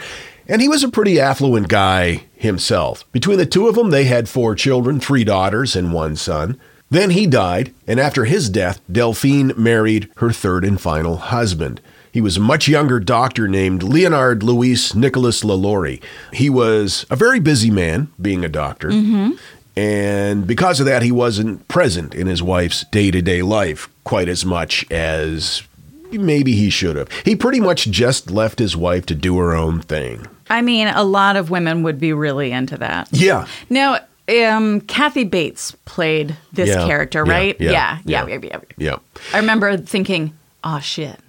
and 0.49 0.61
he 0.61 0.67
was 0.67 0.83
a 0.83 0.89
pretty 0.89 1.21
affluent 1.21 1.69
guy 1.69 2.25
himself. 2.35 3.05
Between 3.13 3.39
the 3.39 3.47
two 3.47 3.69
of 3.69 3.77
them, 3.77 3.91
they 3.91 4.07
had 4.07 4.29
four 4.29 4.57
children 4.57 4.99
three 4.99 5.23
daughters 5.23 5.77
and 5.77 5.93
one 5.93 6.17
son. 6.17 6.59
Then 6.95 7.11
he 7.11 7.27
died, 7.27 7.75
and 7.89 7.99
after 7.99 8.25
his 8.25 8.49
death, 8.49 8.81
Delphine 8.91 9.53
married 9.57 10.09
her 10.19 10.31
third 10.31 10.65
and 10.65 10.81
final 10.81 11.17
husband. 11.17 11.81
He 12.13 12.21
was 12.21 12.37
a 12.37 12.41
much 12.41 12.69
younger 12.69 13.01
doctor 13.01 13.49
named 13.49 13.83
Leonard 13.83 14.45
Louis 14.45 14.95
Nicholas 14.95 15.43
Lalaurie. 15.43 16.01
He 16.33 16.49
was 16.49 17.05
a 17.11 17.17
very 17.17 17.41
busy 17.41 17.69
man, 17.69 18.13
being 18.23 18.45
a 18.45 18.49
doctor. 18.49 18.91
Mm-hmm. 18.91 19.33
And 19.77 20.47
because 20.47 20.79
of 20.79 20.87
that, 20.87 21.03
he 21.03 21.11
wasn't 21.11 21.67
present 21.67 22.15
in 22.15 22.29
his 22.29 22.45
wife's 22.45 22.85
day 22.93 23.11
to 23.11 23.21
day 23.21 23.43
life 23.43 23.89
quite 24.05 24.29
as 24.29 24.45
much 24.45 24.89
as 24.89 25.65
maybe 26.13 26.53
he 26.53 26.71
should 26.71 26.95
have. 26.95 27.09
He 27.25 27.35
pretty 27.35 27.59
much 27.59 27.91
just 27.91 28.31
left 28.31 28.61
his 28.61 28.77
wife 28.77 29.05
to 29.07 29.17
do 29.17 29.37
her 29.39 29.53
own 29.53 29.81
thing. 29.81 30.29
I 30.49 30.63
mean, 30.63 30.87
a 30.87 31.03
lot 31.03 31.35
of 31.35 31.51
women 31.51 31.83
would 31.83 31.99
be 31.99 32.13
really 32.13 32.53
into 32.53 32.77
that. 32.79 33.09
Yeah. 33.11 33.49
Now, 33.69 33.99
um, 34.29 34.81
Kathy 34.83 35.25
Bates 35.25 35.73
played 35.85 36.37
this 36.53 36.69
Yeah, 36.69 36.87
character, 36.87 37.25
right? 37.25 37.57
yeah, 37.61 37.99
yeah, 38.05 38.27
yeah, 38.27 38.27
yeah. 38.27 38.39
yeah, 38.43 38.59
yeah. 38.77 38.97
I 39.33 39.39
remember 39.39 39.77
thinking, 39.77 40.33
"Oh 40.65 40.81
shit, 40.81 41.19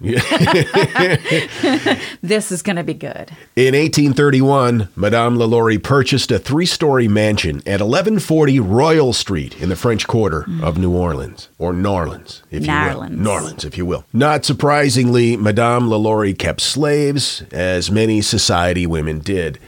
this 2.22 2.50
is 2.52 2.62
gonna 2.62 2.84
be 2.84 2.94
good." 2.94 3.30
In 3.54 3.74
1831, 3.74 4.88
Madame 4.96 5.36
Lalaurie 5.36 5.82
purchased 5.82 6.30
a 6.30 6.38
three 6.38 6.66
story 6.66 7.08
mansion 7.08 7.56
at 7.66 7.80
1140 7.80 8.60
Royal 8.60 9.12
Street 9.12 9.60
in 9.60 9.68
the 9.68 9.76
French 9.76 10.06
Quarter 10.06 10.46
of 10.62 10.78
New 10.78 10.94
Orleans, 10.94 11.48
or 11.58 11.72
Norlands, 11.72 12.42
if 12.50 12.62
you 12.66 12.72
will. 12.72 13.00
Narlands. 13.00 13.16
Norlands, 13.18 13.64
if 13.64 13.76
you 13.78 13.86
will. 13.86 14.04
Not 14.12 14.44
surprisingly, 14.44 15.36
Madame 15.36 15.88
Lalaurie 15.88 16.38
kept 16.38 16.60
slaves, 16.60 17.42
as 17.52 17.90
many 17.90 18.20
society 18.22 18.86
women 18.86 19.18
did 19.20 19.58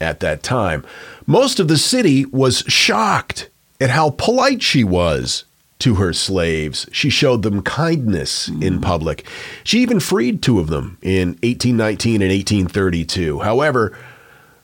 at 0.00 0.20
that 0.20 0.42
time. 0.42 0.84
Most 1.26 1.58
of 1.58 1.68
the 1.68 1.76
city 1.76 2.24
was 2.26 2.58
shocked 2.68 3.50
at 3.80 3.90
how 3.90 4.10
polite 4.10 4.62
she 4.62 4.84
was 4.84 5.44
to 5.80 5.96
her 5.96 6.12
slaves. 6.12 6.88
She 6.92 7.10
showed 7.10 7.42
them 7.42 7.62
kindness 7.62 8.48
in 8.48 8.80
public. 8.80 9.26
She 9.64 9.80
even 9.80 10.00
freed 10.00 10.42
two 10.42 10.58
of 10.58 10.68
them 10.68 10.98
in 11.02 11.30
1819 11.42 12.22
and 12.22 12.30
1832. 12.30 13.40
However, 13.40 13.96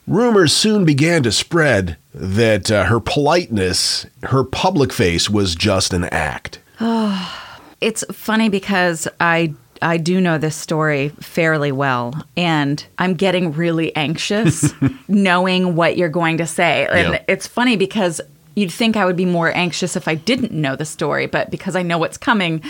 rumors 0.07 0.53
soon 0.53 0.85
began 0.85 1.21
to 1.23 1.31
spread 1.31 1.97
that 2.13 2.71
uh, 2.71 2.85
her 2.85 2.99
politeness, 2.99 4.05
her 4.23 4.43
public 4.43 4.91
face, 4.93 5.29
was 5.29 5.55
just 5.55 5.93
an 5.93 6.05
act. 6.05 6.59
Oh, 6.79 7.39
It's 7.83 8.05
funny 8.13 8.47
because 8.47 9.09
I 9.19 9.55
I 9.83 9.97
do 9.97 10.19
know 10.21 10.37
this 10.37 10.55
story 10.55 11.09
fairly 11.19 11.71
well, 11.71 12.13
and 12.37 12.83
I'm 12.97 13.13
getting 13.13 13.51
really 13.53 13.95
anxious 13.95 14.73
knowing 15.07 15.75
what 15.75 15.97
you're 15.97 16.09
going 16.09 16.37
to 16.37 16.47
say. 16.47 16.87
And 16.91 17.13
Yeah. 17.13 17.23
it's 17.27 17.45
funny 17.47 17.75
because 17.77 18.21
you'd 18.55 18.71
think 18.71 18.95
I 18.97 19.05
would 19.05 19.15
be 19.15 19.25
more 19.25 19.55
anxious 19.55 19.95
if 19.95 20.07
I 20.07 20.15
didn't 20.15 20.51
know 20.51 20.75
the 20.75 20.85
story, 20.85 21.25
but 21.27 21.51
because 21.51 21.75
I 21.75 21.81
know 21.83 21.97
what's 21.97 22.17
coming, 22.17 22.61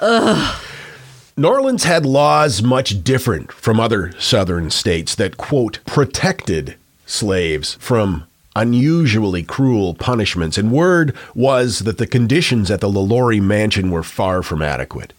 ugh. 0.00 0.62
New 1.38 1.48
Orleans 1.48 1.84
had 1.84 2.06
laws 2.06 2.62
much 2.62 3.04
different 3.04 3.52
from 3.52 3.78
other 3.78 4.12
southern 4.18 4.70
states 4.70 5.14
that, 5.16 5.36
quote, 5.36 5.80
protected 5.86 6.76
slaves 7.04 7.74
from 7.74 8.24
unusually 8.56 9.42
cruel 9.42 9.92
punishments. 9.92 10.56
And 10.56 10.72
word 10.72 11.14
was 11.34 11.80
that 11.80 11.98
the 11.98 12.06
conditions 12.06 12.70
at 12.70 12.80
the 12.80 12.88
Lalaurie 12.88 13.42
mansion 13.42 13.90
were 13.90 14.02
far 14.02 14.42
from 14.42 14.62
adequate. 14.62 15.12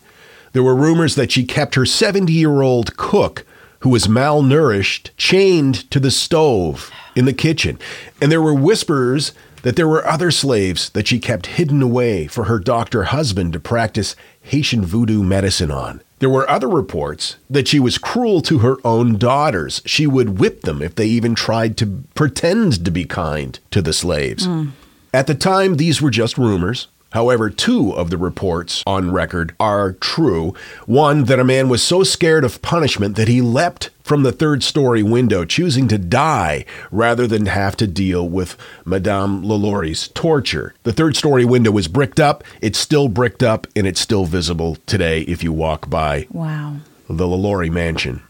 There 0.58 0.64
were 0.64 0.76
rumors 0.76 1.14
that 1.14 1.32
she 1.32 1.44
kept 1.44 1.76
her 1.76 1.86
70 1.86 2.34
year 2.34 2.64
old 2.64 2.98
cook, 2.98 3.46
who 3.82 3.90
was 3.90 4.08
malnourished, 4.08 5.12
chained 5.16 5.88
to 5.92 6.00
the 6.00 6.10
stove 6.10 6.90
in 7.16 7.26
the 7.26 7.32
kitchen. 7.32 7.78
And 8.20 8.32
there 8.32 8.42
were 8.42 8.56
whispers 8.56 9.34
that 9.62 9.76
there 9.76 9.88
were 9.88 10.08
other 10.08 10.32
slaves 10.32 10.90
that 10.90 11.08
she 11.08 11.20
kept 11.20 11.46
hidden 11.46 11.84
away 11.84 12.26
for 12.26 12.46
her 12.46 12.58
doctor 12.58 13.04
husband 13.04 13.54
to 13.54 13.60
practice 13.60 14.16
Haitian 14.42 14.84
voodoo 14.84 15.22
medicine 15.22 15.70
on. 15.70 16.02
There 16.18 16.28
were 16.28 16.50
other 16.50 16.68
reports 16.68 17.36
that 17.48 17.68
she 17.68 17.80
was 17.80 18.00
cruel 18.00 18.42
to 18.42 18.58
her 18.58 18.78
own 18.84 19.20
daughters. 19.20 19.84
She 19.86 20.08
would 20.08 20.40
whip 20.40 20.62
them 20.62 20.82
if 20.82 20.96
they 20.96 21.06
even 21.06 21.36
tried 21.36 21.78
to 21.78 22.04
pretend 22.16 22.84
to 22.84 22.90
be 22.90 23.06
kind 23.06 23.60
to 23.70 23.84
the 23.84 23.94
slaves. 23.94 24.46
Hmm. 24.46 24.70
At 25.14 25.28
the 25.28 25.36
time, 25.36 25.78
these 25.78 26.02
were 26.02 26.10
just 26.10 26.36
rumors. 26.36 26.88
However, 27.18 27.50
two 27.50 27.94
of 27.94 28.12
the 28.12 28.18
reports 28.18 28.84
on 28.86 29.10
record 29.10 29.56
are 29.60 29.94
true. 29.94 30.54
One, 30.86 31.24
that 31.24 31.40
a 31.40 31.44
man 31.44 31.68
was 31.68 31.82
so 31.82 32.04
scared 32.04 32.44
of 32.44 32.62
punishment 32.62 33.16
that 33.16 33.28
he 33.28 33.42
leapt 33.42 33.90
from 34.04 34.22
the 34.22 34.32
third 34.32 34.62
story 34.62 35.02
window, 35.02 35.44
choosing 35.44 35.88
to 35.88 35.98
die 35.98 36.64
rather 36.92 37.26
than 37.26 37.48
have 37.48 37.76
to 37.78 37.88
deal 37.88 38.30
with 38.30 38.56
Madame 38.86 39.42
Lalaurie's 39.44 40.10
torture. 40.10 40.76
The 40.84 40.94
third 40.94 41.16
story 41.16 41.44
window 41.44 41.72
was 41.72 41.88
bricked 41.88 42.20
up. 42.20 42.44
It's 42.62 42.78
still 42.78 43.08
bricked 43.08 43.42
up 43.42 43.66
and 43.76 43.88
it's 43.88 44.00
still 44.00 44.26
visible 44.26 44.78
today 44.86 45.22
if 45.22 45.44
you 45.44 45.52
walk 45.52 45.90
by 45.90 46.28
Wow. 46.32 46.76
The 47.10 47.26
Lalaurie 47.26 47.72
mansion. 47.72 48.22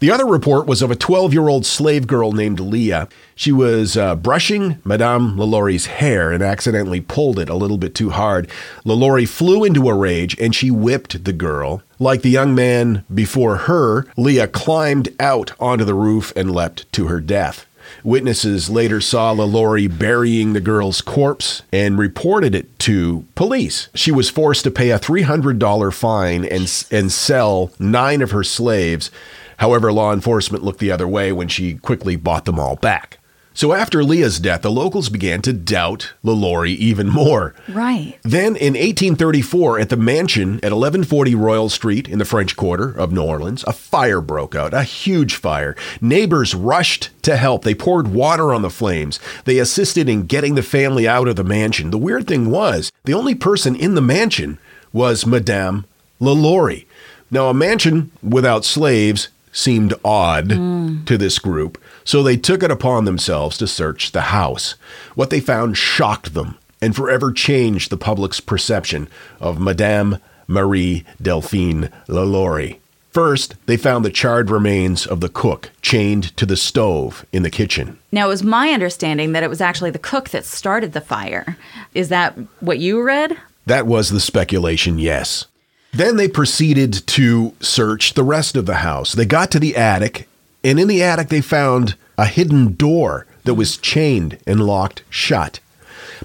The 0.00 0.10
other 0.10 0.26
report 0.26 0.66
was 0.66 0.82
of 0.82 0.90
a 0.90 0.96
12 0.96 1.32
year 1.32 1.48
old 1.48 1.64
slave 1.64 2.06
girl 2.06 2.32
named 2.32 2.60
Leah. 2.60 3.08
She 3.34 3.52
was 3.52 3.96
uh, 3.96 4.16
brushing 4.16 4.78
Madame 4.84 5.36
Lalaurie's 5.36 5.86
hair 5.86 6.32
and 6.32 6.42
accidentally 6.42 7.00
pulled 7.00 7.38
it 7.38 7.48
a 7.48 7.54
little 7.54 7.78
bit 7.78 7.94
too 7.94 8.10
hard. 8.10 8.50
Lalaurie 8.84 9.28
flew 9.28 9.64
into 9.64 9.88
a 9.88 9.94
rage 9.94 10.38
and 10.40 10.54
she 10.54 10.70
whipped 10.70 11.24
the 11.24 11.32
girl. 11.32 11.82
Like 11.98 12.22
the 12.22 12.30
young 12.30 12.54
man 12.54 13.04
before 13.12 13.56
her, 13.56 14.06
Leah 14.16 14.48
climbed 14.48 15.08
out 15.20 15.52
onto 15.60 15.84
the 15.84 15.94
roof 15.94 16.32
and 16.36 16.50
leapt 16.50 16.90
to 16.92 17.06
her 17.06 17.20
death. 17.20 17.66
Witnesses 18.04 18.68
later 18.68 19.00
saw 19.00 19.32
Lalaurie 19.34 19.88
burying 19.88 20.52
the 20.52 20.60
girl's 20.60 21.00
corpse 21.00 21.62
and 21.72 21.98
reported 21.98 22.54
it 22.54 22.78
to 22.80 23.24
police. 23.34 23.88
She 23.94 24.12
was 24.12 24.28
forced 24.28 24.64
to 24.64 24.70
pay 24.70 24.90
a 24.90 24.98
$300 24.98 25.92
fine 25.94 26.44
and, 26.44 26.86
and 26.90 27.10
sell 27.10 27.72
nine 27.78 28.20
of 28.20 28.30
her 28.32 28.44
slaves. 28.44 29.10
However, 29.56 29.90
law 29.90 30.12
enforcement 30.12 30.62
looked 30.62 30.80
the 30.80 30.90
other 30.90 31.08
way 31.08 31.32
when 31.32 31.48
she 31.48 31.76
quickly 31.76 32.14
bought 32.16 32.44
them 32.44 32.60
all 32.60 32.76
back. 32.76 33.20
So 33.56 33.72
after 33.72 34.02
Leah's 34.02 34.40
death, 34.40 34.62
the 34.62 34.70
locals 34.70 35.08
began 35.08 35.40
to 35.42 35.52
doubt 35.52 36.12
Lalaurie 36.24 36.74
even 36.74 37.08
more. 37.08 37.54
Right. 37.68 38.18
Then 38.24 38.56
in 38.56 38.74
1834, 38.74 39.78
at 39.78 39.90
the 39.90 39.96
mansion 39.96 40.56
at 40.56 40.72
1140 40.72 41.36
Royal 41.36 41.68
Street 41.68 42.08
in 42.08 42.18
the 42.18 42.24
French 42.24 42.56
Quarter 42.56 42.90
of 42.90 43.12
New 43.12 43.22
Orleans, 43.22 43.62
a 43.68 43.72
fire 43.72 44.20
broke 44.20 44.56
out, 44.56 44.74
a 44.74 44.82
huge 44.82 45.36
fire. 45.36 45.76
Neighbors 46.00 46.52
rushed 46.52 47.10
to 47.22 47.36
help. 47.36 47.62
They 47.62 47.76
poured 47.76 48.08
water 48.08 48.52
on 48.52 48.62
the 48.62 48.70
flames. 48.70 49.20
They 49.44 49.58
assisted 49.58 50.08
in 50.08 50.26
getting 50.26 50.56
the 50.56 50.62
family 50.62 51.06
out 51.06 51.28
of 51.28 51.36
the 51.36 51.44
mansion. 51.44 51.92
The 51.92 51.98
weird 51.98 52.26
thing 52.26 52.50
was, 52.50 52.90
the 53.04 53.14
only 53.14 53.36
person 53.36 53.76
in 53.76 53.94
the 53.94 54.02
mansion 54.02 54.58
was 54.92 55.24
Madame 55.24 55.84
Lalaurie. 56.20 56.86
Now, 57.30 57.48
a 57.48 57.54
mansion 57.54 58.10
without 58.22 58.64
slaves 58.64 59.28
seemed 59.54 59.94
odd 60.04 60.48
mm. 60.48 61.06
to 61.06 61.16
this 61.16 61.38
group, 61.38 61.82
so 62.04 62.22
they 62.22 62.36
took 62.36 62.62
it 62.62 62.70
upon 62.70 63.06
themselves 63.06 63.56
to 63.56 63.66
search 63.66 64.12
the 64.12 64.22
house. 64.22 64.74
What 65.14 65.30
they 65.30 65.40
found 65.40 65.78
shocked 65.78 66.34
them 66.34 66.58
and 66.82 66.94
forever 66.94 67.32
changed 67.32 67.88
the 67.88 67.96
public's 67.96 68.40
perception 68.40 69.08
of 69.40 69.58
Madame 69.58 70.18
Marie 70.46 71.04
Delphine 71.22 71.88
Lalaurie. 72.08 72.78
First, 73.10 73.54
they 73.66 73.76
found 73.76 74.04
the 74.04 74.10
charred 74.10 74.50
remains 74.50 75.06
of 75.06 75.20
the 75.20 75.28
cook 75.28 75.70
chained 75.82 76.36
to 76.36 76.44
the 76.44 76.56
stove 76.56 77.24
in 77.32 77.44
the 77.44 77.50
kitchen. 77.50 77.96
Now, 78.10 78.26
it 78.26 78.30
was 78.30 78.42
my 78.42 78.70
understanding 78.70 79.32
that 79.32 79.44
it 79.44 79.48
was 79.48 79.60
actually 79.60 79.92
the 79.92 80.00
cook 80.00 80.30
that 80.30 80.44
started 80.44 80.92
the 80.92 81.00
fire. 81.00 81.56
Is 81.94 82.08
that 82.08 82.36
what 82.58 82.80
you 82.80 83.00
read? 83.00 83.38
That 83.66 83.86
was 83.86 84.10
the 84.10 84.18
speculation, 84.18 84.98
yes. 84.98 85.46
Then 85.94 86.16
they 86.16 86.28
proceeded 86.28 87.06
to 87.06 87.54
search 87.60 88.14
the 88.14 88.24
rest 88.24 88.56
of 88.56 88.66
the 88.66 88.76
house. 88.76 89.12
They 89.12 89.26
got 89.26 89.52
to 89.52 89.60
the 89.60 89.76
attic, 89.76 90.28
and 90.64 90.80
in 90.80 90.88
the 90.88 91.02
attic, 91.02 91.28
they 91.28 91.40
found 91.40 91.94
a 92.18 92.26
hidden 92.26 92.74
door 92.74 93.26
that 93.44 93.54
was 93.54 93.76
chained 93.76 94.38
and 94.46 94.66
locked 94.66 95.04
shut. 95.08 95.60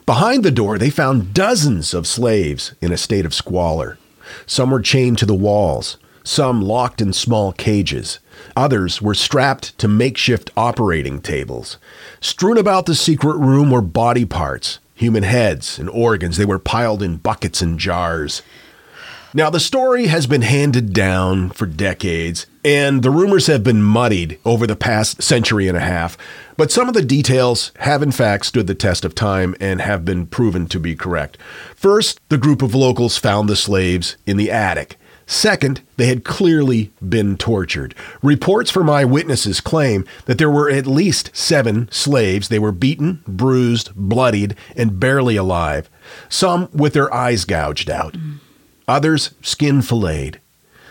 Behind 0.06 0.44
the 0.44 0.52
door, 0.52 0.78
they 0.78 0.90
found 0.90 1.34
dozens 1.36 1.94
of 1.94 2.08
slaves 2.08 2.74
in 2.82 2.92
a 2.92 2.98
state 2.98 3.26
of 3.26 3.34
squalor. 3.34 4.00
Some 4.48 4.72
were 4.72 4.82
chained 4.82 5.20
to 5.20 5.26
the 5.28 5.36
walls, 5.36 5.98
some 6.24 6.62
locked 6.64 7.00
in 7.00 7.14
small 7.14 7.52
cages. 7.52 8.20
Others 8.56 9.04
were 9.04 9.14
strapped 9.14 9.78
to 9.78 9.88
makeshift 9.88 10.50
operating 10.58 11.22
tables. 11.22 11.78
Strewn 12.22 12.58
about 12.58 12.88
the 12.88 12.96
secret 12.96 13.38
room 13.38 13.70
were 13.70 13.82
body 13.82 14.26
parts, 14.26 14.80
human 14.96 15.24
heads, 15.24 15.78
and 15.78 15.90
organs. 15.90 16.38
They 16.38 16.46
were 16.46 16.60
piled 16.60 17.04
in 17.04 17.18
buckets 17.18 17.62
and 17.62 17.80
jars. 17.80 18.42
Now, 19.32 19.52
the 19.52 19.60
story 19.60 20.08
has 20.08 20.26
been 20.26 20.42
handed 20.42 20.92
down 20.92 21.52
for 21.52 21.68
decades, 21.68 22.48
and 22.66 23.04
the 23.04 23.12
rumors 23.12 23.46
have 23.46 23.64
been 23.64 23.84
muddied 23.84 24.40
over 24.44 24.66
the 24.66 24.76
past 24.76 25.22
century 25.22 25.68
and 25.68 25.78
a 25.78 25.82
half. 25.82 26.18
But 26.58 26.72
some 26.72 26.88
of 26.88 26.96
the 26.96 27.04
details 27.04 27.72
have, 27.78 28.02
in 28.02 28.12
fact, 28.12 28.48
stood 28.48 28.66
the 28.66 28.74
test 28.74 29.06
of 29.06 29.14
time 29.14 29.56
and 29.60 29.82
have 29.82 30.04
been 30.04 30.26
proven 30.26 30.66
to 30.70 30.80
be 30.80 30.96
correct. 30.96 31.38
First, 31.76 32.20
the 32.30 32.40
group 32.40 32.64
of 32.64 32.74
locals 32.74 33.18
found 33.18 33.48
the 33.48 33.56
slaves 33.56 34.18
in 34.26 34.38
the 34.38 34.50
attic. 34.50 34.98
Second, 35.28 35.82
they 35.98 36.08
had 36.08 36.26
clearly 36.26 36.92
been 37.08 37.38
tortured. 37.38 37.94
Reports 38.24 38.72
from 38.72 38.90
eyewitnesses 38.90 39.62
claim 39.62 40.06
that 40.26 40.40
there 40.40 40.50
were 40.50 40.72
at 40.72 40.88
least 40.88 41.30
seven 41.38 41.88
slaves. 41.92 42.48
They 42.48 42.58
were 42.58 42.72
beaten, 42.72 43.22
bruised, 43.28 43.94
bloodied, 43.94 44.56
and 44.76 45.00
barely 45.00 45.36
alive, 45.36 45.88
some 46.30 46.68
with 46.74 46.94
their 46.94 47.14
eyes 47.14 47.46
gouged 47.46 47.92
out 47.92 48.18
others 48.90 49.34
skin 49.42 49.82
filleted. 49.82 50.40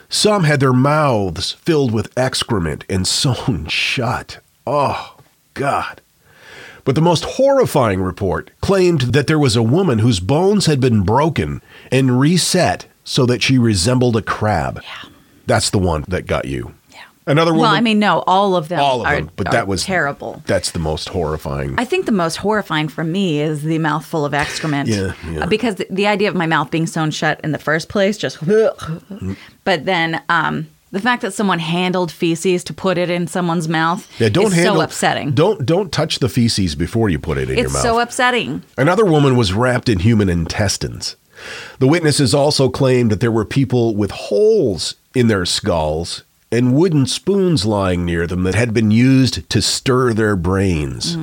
Some 0.08 0.44
had 0.44 0.60
their 0.60 0.72
mouths 0.72 1.52
filled 1.52 1.92
with 1.92 2.16
excrement 2.16 2.84
and 2.88 3.06
sewn 3.06 3.66
shut. 3.68 4.38
Oh, 4.66 5.16
God. 5.54 6.00
But 6.84 6.94
the 6.94 7.02
most 7.02 7.24
horrifying 7.24 8.00
report 8.00 8.50
claimed 8.62 9.00
that 9.12 9.26
there 9.26 9.38
was 9.38 9.56
a 9.56 9.62
woman 9.62 9.98
whose 9.98 10.20
bones 10.20 10.64
had 10.64 10.80
been 10.80 11.02
broken 11.02 11.60
and 11.92 12.18
reset 12.18 12.86
so 13.04 13.26
that 13.26 13.42
she 13.42 13.58
resembled 13.58 14.16
a 14.16 14.22
crab. 14.22 14.80
Yeah. 14.82 15.10
That's 15.46 15.68
the 15.68 15.78
one 15.78 16.04
that 16.08 16.26
got 16.26 16.46
you. 16.46 16.74
Another 17.28 17.52
Well. 17.52 17.64
I 17.66 17.80
mean, 17.80 17.98
no, 17.98 18.24
all 18.26 18.56
of 18.56 18.68
them. 18.68 18.80
all 18.80 19.02
of 19.02 19.06
are, 19.06 19.16
them, 19.16 19.30
but 19.36 19.50
that 19.50 19.68
was 19.68 19.84
terrible. 19.84 20.42
That's 20.46 20.70
the 20.70 20.78
most 20.78 21.10
horrifying. 21.10 21.74
I 21.78 21.84
think 21.84 22.06
the 22.06 22.12
most 22.12 22.36
horrifying 22.36 22.88
for 22.88 23.04
me 23.04 23.40
is 23.40 23.62
the 23.62 23.78
mouthful 23.78 24.24
of 24.24 24.32
excrement. 24.34 24.88
Yeah, 24.88 25.12
yeah. 25.30 25.44
Uh, 25.44 25.46
Because 25.46 25.76
the, 25.76 25.86
the 25.90 26.06
idea 26.06 26.28
of 26.28 26.34
my 26.34 26.46
mouth 26.46 26.70
being 26.70 26.86
sewn 26.86 27.10
shut 27.10 27.40
in 27.44 27.52
the 27.52 27.58
first 27.58 27.88
place, 27.88 28.16
just. 28.16 28.38
But 29.64 29.84
then 29.84 30.22
um, 30.28 30.66
the 30.90 31.00
fact 31.00 31.22
that 31.22 31.34
someone 31.34 31.58
handled 31.58 32.10
feces 32.10 32.64
to 32.64 32.72
put 32.72 32.96
it 32.96 33.10
in 33.10 33.26
someone's 33.26 33.68
mouth 33.68 34.08
yeah, 34.18 34.28
don't 34.30 34.46
is 34.46 34.54
handle. 34.54 34.76
so 34.76 34.80
upsetting. 34.80 35.32
Don't 35.32 35.66
don't 35.66 35.92
touch 35.92 36.18
the 36.18 36.28
feces 36.28 36.74
before 36.74 37.10
you 37.10 37.18
put 37.18 37.36
it 37.38 37.50
in 37.50 37.56
your 37.58 37.64
mouth. 37.68 37.74
it's 37.74 37.82
so 37.82 38.00
upsetting. 38.00 38.62
Another 38.78 39.04
woman 39.04 39.36
was 39.36 39.52
wrapped 39.52 39.88
in 39.88 39.98
human 40.00 40.28
intestines. 40.28 41.16
The 41.78 41.86
witnesses 41.86 42.34
also 42.34 42.68
claimed 42.68 43.10
that 43.12 43.20
there 43.20 43.30
were 43.30 43.44
people 43.44 43.94
with 43.94 44.10
holes 44.10 44.96
in 45.14 45.28
their 45.28 45.44
skulls 45.46 46.24
and 46.50 46.74
wooden 46.74 47.06
spoons 47.06 47.66
lying 47.66 48.04
near 48.04 48.26
them 48.26 48.42
that 48.44 48.54
had 48.54 48.72
been 48.72 48.90
used 48.90 49.48
to 49.50 49.60
stir 49.60 50.12
their 50.12 50.36
brains. 50.36 51.16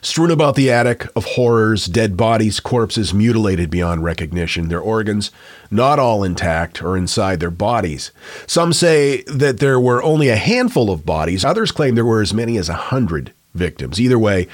Strewn 0.00 0.30
about 0.30 0.54
the 0.54 0.70
attic 0.70 1.06
of 1.14 1.24
horrors, 1.24 1.84
dead 1.84 2.16
bodies, 2.16 2.60
corpses 2.60 3.12
mutilated 3.12 3.68
beyond 3.70 4.02
recognition, 4.02 4.68
their 4.68 4.80
organs 4.80 5.30
not 5.70 5.98
all 5.98 6.24
intact 6.24 6.82
or 6.82 6.96
inside 6.96 7.40
their 7.40 7.50
bodies. 7.50 8.10
Some 8.46 8.72
say 8.72 9.22
that 9.24 9.58
there 9.58 9.78
were 9.78 10.02
only 10.02 10.28
a 10.28 10.36
handful 10.36 10.90
of 10.90 11.04
bodies, 11.04 11.44
others 11.44 11.72
claim 11.72 11.94
there 11.94 12.06
were 12.06 12.22
as 12.22 12.32
many 12.32 12.56
as 12.56 12.68
a 12.70 12.74
hundred 12.74 13.32
victims. 13.54 14.00
Either 14.00 14.18
way, 14.18 14.48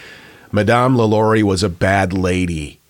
Madame 0.51 0.97
Lalaurie 0.97 1.43
was 1.45 1.63
a 1.63 1.69
bad 1.69 2.13
lady. 2.13 2.81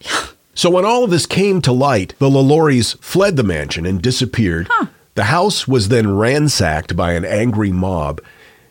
So 0.56 0.70
when 0.70 0.84
all 0.84 1.02
of 1.02 1.10
this 1.10 1.26
came 1.26 1.60
to 1.62 1.72
light, 1.72 2.14
the 2.20 2.30
Lalauries 2.30 2.96
fled 3.02 3.34
the 3.34 3.42
mansion 3.42 3.84
and 3.84 4.00
disappeared. 4.00 4.68
The 5.14 5.24
house 5.24 5.68
was 5.68 5.88
then 5.88 6.16
ransacked 6.16 6.96
by 6.96 7.12
an 7.12 7.24
angry 7.24 7.70
mob, 7.70 8.20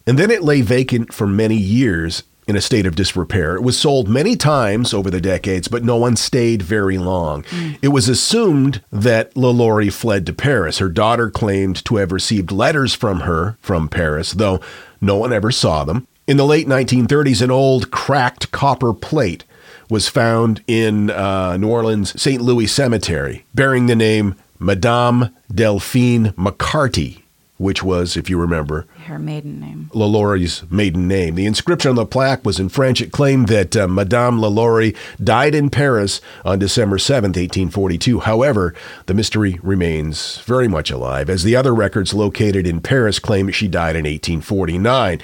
and 0.06 0.20
then 0.20 0.30
it 0.30 0.44
lay 0.44 0.62
vacant 0.62 1.14
for 1.14 1.26
many 1.26 1.56
years 1.56 2.24
in 2.46 2.58
a 2.58 2.62
state 2.62 2.86
of 2.86 2.96
disrepair. 2.96 3.56
It 3.56 3.64
was 3.64 3.80
sold 3.80 4.10
many 4.10 4.36
times 4.36 4.94
over 4.94 5.10
the 5.10 5.22
decades, 5.22 5.70
but 5.70 5.84
no 5.84 5.96
one 5.96 6.18
stayed 6.18 6.62
very 6.62 6.98
long. 6.98 7.46
It 7.82 7.88
was 7.90 8.10
assumed 8.10 8.82
that 8.92 9.34
Lalaurie 9.36 9.94
fled 9.94 10.26
to 10.26 10.34
Paris. 10.34 10.80
Her 10.80 10.90
daughter 10.90 11.30
claimed 11.32 11.84
to 11.86 11.96
have 11.96 12.12
received 12.12 12.52
letters 12.52 12.94
from 12.94 13.22
her 13.22 13.58
from 13.62 13.88
Paris, 13.88 14.34
though 14.34 14.60
no 15.00 15.16
one 15.16 15.32
ever 15.32 15.52
saw 15.52 15.86
them. 15.86 16.06
In 16.28 16.36
the 16.36 16.46
late 16.46 16.68
1930s, 16.68 17.42
an 17.42 17.52
old 17.52 17.92
cracked 17.92 18.52
copper 18.52 18.94
plate 18.94 19.46
was 19.90 20.10
found 20.10 20.62
in 20.68 21.10
uh, 21.10 21.56
New 21.58 21.70
Orleans 21.70 22.20
St. 22.22 22.42
Louis 22.42 22.68
Cemetery, 22.68 23.46
bearing 23.54 23.88
the 23.88 23.96
name 23.96 24.36
Madame 24.64 25.36
Delphine 25.54 26.32
McCarty, 26.38 27.22
which 27.58 27.84
was, 27.84 28.16
if 28.16 28.30
you 28.30 28.38
remember, 28.40 28.88
Her 29.08 29.20
maiden 29.20 29.60
name. 29.60 29.90
Lalaurie's 29.94 30.64
maiden 30.72 31.06
name. 31.08 31.36
The 31.36 31.46
inscription 31.46 31.90
on 31.90 31.96
the 31.96 32.06
plaque 32.06 32.46
was 32.46 32.60
in 32.60 32.70
French. 32.70 33.02
It 33.02 33.12
claimed 33.12 33.50
that 33.50 33.76
uh, 33.76 33.88
Madame 33.90 34.40
Lalaurie 34.40 34.96
died 35.22 35.54
in 35.54 35.70
Paris 35.70 36.22
on 36.46 36.60
December 36.60 36.98
7th, 36.98 37.36
1842. 37.36 38.22
However, 38.22 38.74
the 39.06 39.14
mystery 39.14 39.60
remains 39.62 40.38
very 40.40 40.70
much 40.70 40.90
alive, 40.90 41.30
as 41.30 41.44
the 41.44 41.58
other 41.58 41.76
records 41.76 42.14
located 42.14 42.66
in 42.66 42.80
Paris 42.80 43.20
claim 43.20 43.52
she 43.52 43.68
died 43.68 43.98
in 43.98 44.06
1849. 44.06 45.22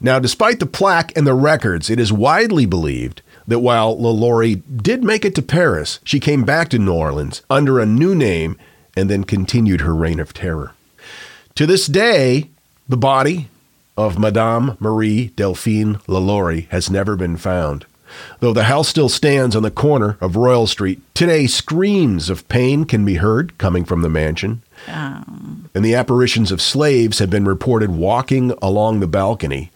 Now, 0.00 0.18
despite 0.18 0.60
the 0.60 0.66
plaque 0.66 1.14
and 1.16 1.26
the 1.26 1.34
records, 1.34 1.90
it 1.90 2.00
is 2.00 2.12
widely 2.12 2.64
believed 2.66 3.20
that 3.46 3.58
while 3.60 3.96
LaLaurie 4.00 4.56
did 4.56 5.02
make 5.02 5.24
it 5.24 5.34
to 5.34 5.42
Paris, 5.42 6.00
she 6.04 6.20
came 6.20 6.44
back 6.44 6.68
to 6.68 6.78
New 6.78 6.92
Orleans 6.92 7.42
under 7.50 7.78
a 7.78 7.86
new 7.86 8.14
name 8.14 8.56
and 8.98 9.08
then 9.08 9.24
continued 9.24 9.80
her 9.82 9.94
reign 9.94 10.20
of 10.20 10.34
terror. 10.34 10.72
To 11.54 11.66
this 11.66 11.86
day, 11.86 12.50
the 12.88 12.96
body 12.96 13.48
of 13.96 14.18
Madame 14.18 14.76
Marie 14.80 15.28
Delphine 15.28 16.00
LaLaurie 16.06 16.68
has 16.70 16.90
never 16.90 17.16
been 17.16 17.36
found. 17.36 17.86
Though 18.40 18.52
the 18.52 18.64
house 18.64 18.88
still 18.88 19.08
stands 19.08 19.54
on 19.54 19.62
the 19.62 19.70
corner 19.70 20.16
of 20.20 20.36
Royal 20.36 20.66
Street, 20.66 21.00
today 21.14 21.46
screams 21.46 22.30
of 22.30 22.48
pain 22.48 22.84
can 22.84 23.04
be 23.04 23.16
heard 23.16 23.56
coming 23.58 23.84
from 23.84 24.02
the 24.02 24.08
mansion. 24.08 24.62
And 25.74 25.84
the 25.84 25.94
apparitions 25.94 26.50
of 26.50 26.62
slaves 26.62 27.18
have 27.18 27.28
been 27.28 27.44
reported 27.44 27.90
walking 27.90 28.52
along 28.62 29.00
the 29.00 29.06
balcony. 29.06 29.70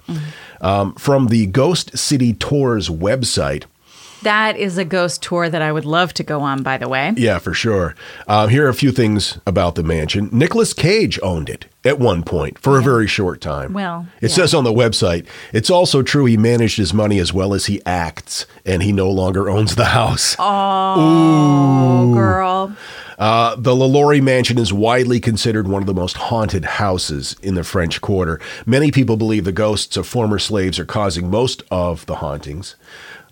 Um, 0.61 0.95
from 0.95 1.27
the 1.27 1.47
Ghost 1.47 1.99
City 1.99 2.33
Tours 2.33 2.89
website, 2.89 3.64
That 4.23 4.57
is 4.57 4.79
a 4.79 4.85
ghost 4.85 5.23
tour 5.23 5.49
that 5.49 5.62
I 5.62 5.73
would 5.73 5.85
love 5.85 6.14
to 6.14 6.23
go 6.23 6.41
on, 6.41 6.62
by 6.62 6.79
the 6.79 6.89
way. 6.89 7.12
Yeah, 7.16 7.39
for 7.39 7.55
sure. 7.55 7.95
Um, 8.29 8.49
here 8.49 8.66
are 8.66 8.68
a 8.68 8.75
few 8.75 8.93
things 8.93 9.39
about 9.47 9.75
the 9.75 9.83
mansion. 9.83 10.29
Nicolas 10.33 10.73
Cage 10.73 11.18
owned 11.23 11.49
it 11.49 11.66
at 11.85 11.99
one 11.99 12.23
point 12.23 12.59
for 12.59 12.79
a 12.79 12.83
very 12.83 13.07
short 13.07 13.41
time. 13.41 13.73
Well, 13.73 14.07
it 14.20 14.31
yeah. 14.31 14.37
says 14.37 14.55
on 14.55 14.64
the 14.64 14.73
website. 14.73 15.27
It's 15.53 15.70
also 15.70 16.03
true 16.03 16.25
he 16.27 16.37
managed 16.37 16.77
his 16.77 16.95
money 16.95 17.18
as 17.18 17.33
well 17.33 17.55
as 17.55 17.66
he 17.66 17.85
acts, 17.85 18.47
and 18.64 18.83
he 18.83 18.93
no 18.93 19.11
longer 19.11 19.51
owns 19.51 19.75
the 19.75 19.87
house. 19.87 20.37
Oh, 20.95 22.12
girl. 22.14 22.77
Uh, 23.18 23.55
the 23.57 23.75
LaLaurie 23.75 24.20
Mansion 24.20 24.59
is 24.59 24.73
widely 24.73 25.20
considered 25.20 25.68
one 25.68 25.83
of 25.83 25.87
the 25.87 25.95
most 25.95 26.16
haunted 26.16 26.64
houses 26.64 27.37
in 27.43 27.55
the 27.55 27.62
French 27.62 28.01
Quarter. 28.01 28.41
Many 28.66 28.91
people 28.91 29.16
believe 29.16 29.45
the 29.45 29.53
ghosts 29.53 29.97
of 29.97 30.07
former 30.07 30.39
slaves 30.39 30.79
are 30.79 30.85
causing 30.85 31.31
most 31.31 31.62
of 31.70 32.05
the 32.07 32.16
hauntings. 32.16 32.75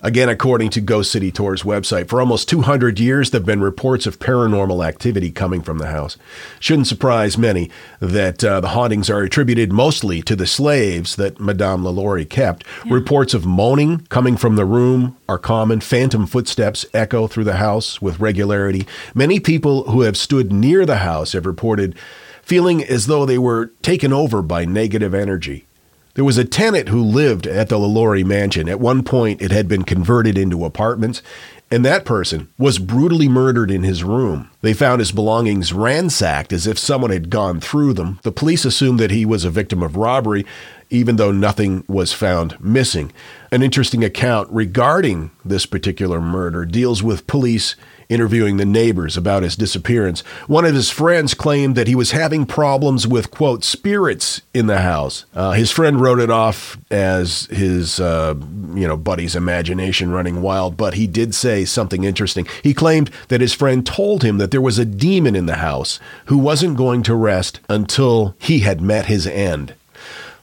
Again, 0.03 0.31
according 0.31 0.71
to 0.71 0.81
Ghost 0.81 1.13
City 1.13 1.31
Tours 1.31 1.63
website, 1.63 2.09
for 2.09 2.21
almost 2.21 2.49
200 2.49 2.99
years, 2.99 3.31
there 3.31 3.41
have 3.41 3.47
been 3.47 3.61
reports 3.61 4.07
of 4.07 4.19
paranormal 4.19 4.87
activity 4.87 5.31
coming 5.31 5.61
from 5.61 5.77
the 5.77 5.89
house. 5.89 6.17
Shouldn't 6.59 6.87
surprise 6.87 7.37
many 7.37 7.71
that 8.01 8.43
uh, 8.43 8.61
the 8.61 8.69
hauntings 8.69 9.11
are 9.11 9.21
attributed 9.21 9.75
mostly 9.75 10.23
to 10.23 10.35
the 10.35 10.47
slaves 10.47 11.17
that 11.17 11.39
Madame 11.39 11.85
LaLaurie 11.85 12.25
kept. 12.25 12.65
Reports 12.87 13.35
of 13.35 13.45
moaning 13.45 13.99
coming 14.09 14.39
from 14.39 14.57
the 14.57 14.65
room 14.65 15.19
are 15.29 15.37
common. 15.39 15.81
Phantom 15.81 16.27
footsteps 16.27 16.87
echo 16.95 17.27
through 17.27 17.45
the 17.45 17.57
house 17.57 18.01
with 18.01 18.21
regularity. 18.21 18.87
Many 19.15 19.39
people 19.39 19.85
who 19.91 20.01
have 20.01 20.17
stood 20.17 20.51
near 20.51 20.87
the 20.87 20.97
house 20.97 21.33
have 21.33 21.45
reported 21.45 21.95
feeling 22.43 22.83
as 22.83 23.07
though 23.07 23.27
they 23.27 23.39
were 23.39 23.67
taken 23.83 24.15
over 24.15 24.41
by 24.41 24.65
negative 24.65 25.13
energy. 25.13 25.67
There 26.15 26.25
was 26.25 26.39
a 26.39 26.45
tenant 26.45 26.89
who 26.89 27.03
lived 27.03 27.47
at 27.47 27.69
the 27.69 27.79
LaLaurie 27.79 28.25
mansion. 28.25 28.69
At 28.69 28.81
one 28.81 29.05
point, 29.05 29.41
it 29.41 29.53
had 29.53 29.69
been 29.69 29.85
converted 29.85 30.37
into 30.37 30.65
apartments, 30.65 31.23
and 31.71 31.85
that 31.85 32.05
person 32.05 32.49
was 32.59 32.81
brutally 32.81 33.29
murdered 33.29 33.71
in 33.71 33.85
his 33.85 34.03
room. 34.03 34.51
They 34.61 34.73
found 34.73 34.99
his 34.99 35.13
belongings 35.13 35.73
ransacked 35.73 36.53
as 36.53 36.67
if 36.67 36.79
someone 36.79 37.13
had 37.13 37.31
gone 37.31 37.61
through 37.61 37.93
them. 37.93 38.19
The 38.23 38.33
police 38.33 38.65
assumed 38.65 38.99
that 38.99 39.13
he 39.13 39.25
was 39.25 39.45
a 39.45 39.51
victim 39.51 39.83
of 39.85 39.97
robbery, 39.97 40.45
even 40.91 41.17
though 41.17 41.33
nothing 41.33 41.85
was 41.89 42.13
found 42.13 42.61
missing. 42.61 43.13
An 43.53 43.63
interesting 43.63 44.05
account 44.05 44.49
regarding 44.51 45.31
this 45.45 45.67
particular 45.67 46.21
murder 46.21 46.65
deals 46.65 47.03
with 47.03 47.27
police 47.27 47.75
interviewing 48.11 48.57
the 48.57 48.67
neighbors 48.67 49.17
about 49.17 49.45
his 49.45 49.57
disappearance. 49.57 50.21
One 50.49 50.65
of 50.65 50.75
his 50.75 50.91
friends 50.91 51.33
claimed 51.33 51.77
that 51.77 51.87
he 51.87 51.95
was 51.95 52.11
having 52.11 52.45
problems 52.45 53.07
with, 53.07 53.31
quote, 53.31 53.63
spirits 53.63 54.43
in 54.53 54.67
the 54.67 54.81
house. 54.81 55.25
Uh, 55.33 55.53
his 55.53 55.71
friend 55.71 56.01
wrote 56.01 56.19
it 56.19 56.31
off 56.31 56.77
as 56.91 57.47
his, 57.47 58.01
uh, 58.01 58.35
you 58.75 58.87
know, 58.87 58.97
buddy's 58.97 59.37
imagination 59.37 60.11
running 60.11 60.43
wild, 60.43 60.77
but 60.77 60.95
he 60.95 61.07
did 61.07 61.35
say 61.35 61.65
something 61.65 62.03
interesting. 62.03 62.47
He 62.63 62.75
claimed 62.75 63.11
that 63.29 63.41
his 63.41 63.55
friend 63.55 63.87
told 63.87 64.25
him 64.25 64.39
that 64.39 64.51
there 64.51 64.61
was 64.61 64.79
a 64.79 64.85
demon 64.85 65.37
in 65.37 65.47
the 65.47 65.57
house 65.57 66.01
who 66.27 66.37
wasn't 66.37 66.77
going 66.77 67.05
to 67.05 67.15
rest 67.15 67.61
until 67.69 68.35
he 68.41 68.61
had 68.61 68.81
met 68.81 69.07
his 69.07 69.27
end. 69.27 69.75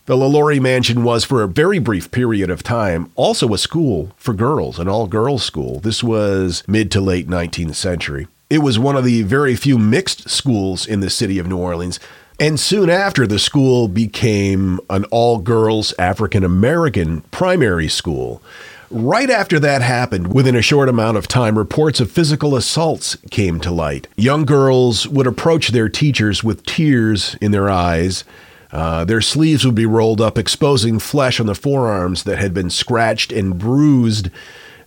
The 0.07 0.15
LaLaurie 0.15 0.61
Mansion 0.61 1.03
was, 1.03 1.25
for 1.25 1.43
a 1.43 1.49
very 1.49 1.79
brief 1.79 2.11
period 2.11 2.49
of 2.49 2.63
time, 2.63 3.11
also 3.15 3.53
a 3.53 3.57
school 3.57 4.13
for 4.15 4.33
girls, 4.33 4.79
an 4.79 4.87
all 4.87 5.05
girls 5.05 5.43
school. 5.43 5.81
This 5.81 6.01
was 6.01 6.63
mid 6.65 6.91
to 6.91 7.01
late 7.01 7.27
19th 7.27 7.75
century. 7.75 8.29
It 8.49 8.59
was 8.59 8.79
one 8.79 8.95
of 8.95 9.03
the 9.03 9.23
very 9.23 9.57
few 9.57 9.77
mixed 9.77 10.29
schools 10.29 10.87
in 10.87 11.01
the 11.01 11.09
city 11.09 11.39
of 11.39 11.47
New 11.47 11.57
Orleans. 11.57 11.99
And 12.39 12.57
soon 12.57 12.89
after, 12.89 13.27
the 13.27 13.37
school 13.37 13.89
became 13.89 14.79
an 14.89 15.03
all 15.11 15.39
girls 15.39 15.93
African 15.99 16.45
American 16.45 17.19
primary 17.31 17.89
school. 17.89 18.41
Right 18.89 19.29
after 19.29 19.59
that 19.59 19.81
happened, 19.81 20.33
within 20.33 20.55
a 20.55 20.61
short 20.61 20.87
amount 20.87 21.17
of 21.17 21.27
time, 21.27 21.57
reports 21.57 21.99
of 21.99 22.09
physical 22.09 22.55
assaults 22.55 23.17
came 23.29 23.59
to 23.59 23.71
light. 23.71 24.07
Young 24.15 24.45
girls 24.45 25.05
would 25.05 25.27
approach 25.27 25.71
their 25.71 25.89
teachers 25.89 26.45
with 26.45 26.65
tears 26.65 27.35
in 27.41 27.51
their 27.51 27.69
eyes. 27.69 28.23
Uh, 28.71 29.05
their 29.05 29.21
sleeves 29.21 29.65
would 29.65 29.75
be 29.75 29.85
rolled 29.85 30.21
up, 30.21 30.37
exposing 30.37 30.99
flesh 30.99 31.39
on 31.39 31.45
the 31.45 31.55
forearms 31.55 32.23
that 32.23 32.37
had 32.37 32.53
been 32.53 32.69
scratched 32.69 33.31
and 33.31 33.57
bruised. 33.57 34.29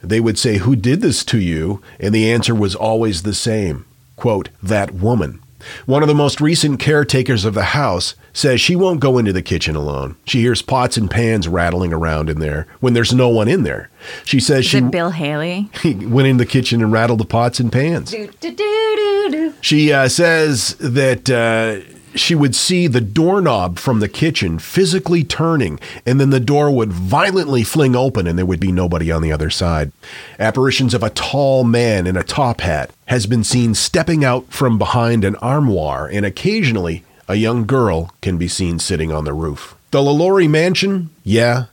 They 0.03 0.21
would 0.21 0.39
say, 0.39 0.59
Who 0.59 0.77
did 0.77 1.01
this 1.01 1.25
to 1.27 1.39
you? 1.39 1.83
And 1.99 2.15
the 2.15 2.31
answer 2.31 2.55
was 2.55 2.75
always 2.75 3.23
the 3.23 3.35
same 3.35 3.87
quote, 4.17 4.51
That 4.63 4.93
woman. 4.93 5.41
One 5.87 6.03
of 6.03 6.09
the 6.09 6.15
most 6.15 6.41
recent 6.41 6.81
caretakers 6.81 7.45
of 7.45 7.55
the 7.55 7.65
house 7.65 8.15
says 8.33 8.61
she 8.61 8.77
won't 8.77 9.01
go 9.01 9.19
into 9.19 9.33
the 9.33 9.43
kitchen 9.43 9.77
alone. 9.77 10.17
She 10.25 10.41
hears 10.41 10.63
pots 10.63 10.97
and 10.97 11.11
pans 11.11 11.49
rattling 11.49 11.93
around 11.93 12.31
in 12.31 12.39
there 12.39 12.67
when 12.81 12.95
there's 12.95 13.13
no 13.13 13.29
one 13.29 13.49
in 13.49 13.63
there. 13.63 13.91
She 14.25 14.41
says 14.41 14.61
Is 14.61 14.67
she 14.67 14.79
it 14.79 14.91
Bill 14.91 15.11
Haley? 15.11 15.69
went 15.85 16.29
in 16.29 16.39
the 16.39 16.47
kitchen 16.47 16.83
and 16.83 16.93
rattled 16.93 17.21
the 17.21 17.27
pots 17.27 17.61
and 17.61 17.73
pans. 17.73 18.11
Do, 18.11 18.31
do, 18.41 18.53
do. 18.53 19.55
She 19.61 19.93
uh, 19.93 20.09
says 20.09 20.77
that 20.81 21.29
uh, 21.29 21.85
she 22.15 22.35
would 22.35 22.55
see 22.55 22.87
the 22.87 23.01
doorknob 23.01 23.79
from 23.79 24.01
the 24.01 24.09
kitchen 24.09 24.59
physically 24.59 25.25
turning, 25.25 25.79
and 26.05 26.21
then 26.21 26.31
the 26.31 26.41
door 26.41 26.71
would 26.71 26.93
violently 26.93 27.63
fling 27.63 27.95
open, 27.95 28.27
and 28.27 28.39
there 28.39 28.47
would 28.47 28.61
be 28.61 28.73
nobody 28.73 29.11
on 29.11 29.23
the 29.23 29.33
other 29.33 29.51
side. 29.51 29.93
Apparitions 30.39 30.95
of 30.95 31.03
a 31.03 31.11
tall 31.11 31.65
man 31.65 32.07
in 32.07 32.17
a 32.17 32.23
top 32.23 32.61
hat 32.61 32.91
has 33.07 33.27
been 33.27 33.45
seen 33.45 33.75
stepping 33.75 34.25
out 34.25 34.47
from 34.53 34.79
behind 34.79 35.25
an 35.25 35.37
armoire, 35.37 36.07
and 36.07 36.27
occasionally 36.27 37.05
a 37.29 37.37
young 37.37 37.65
girl 37.65 38.13
can 38.23 38.39
be 38.39 38.49
seen 38.49 38.79
sitting 38.79 39.13
on 39.13 39.25
the 39.25 39.33
roof. 39.33 39.77
The 39.93 40.03
LaLaurie 40.03 40.49
Mansion, 40.49 41.11
yeah, 41.25 41.67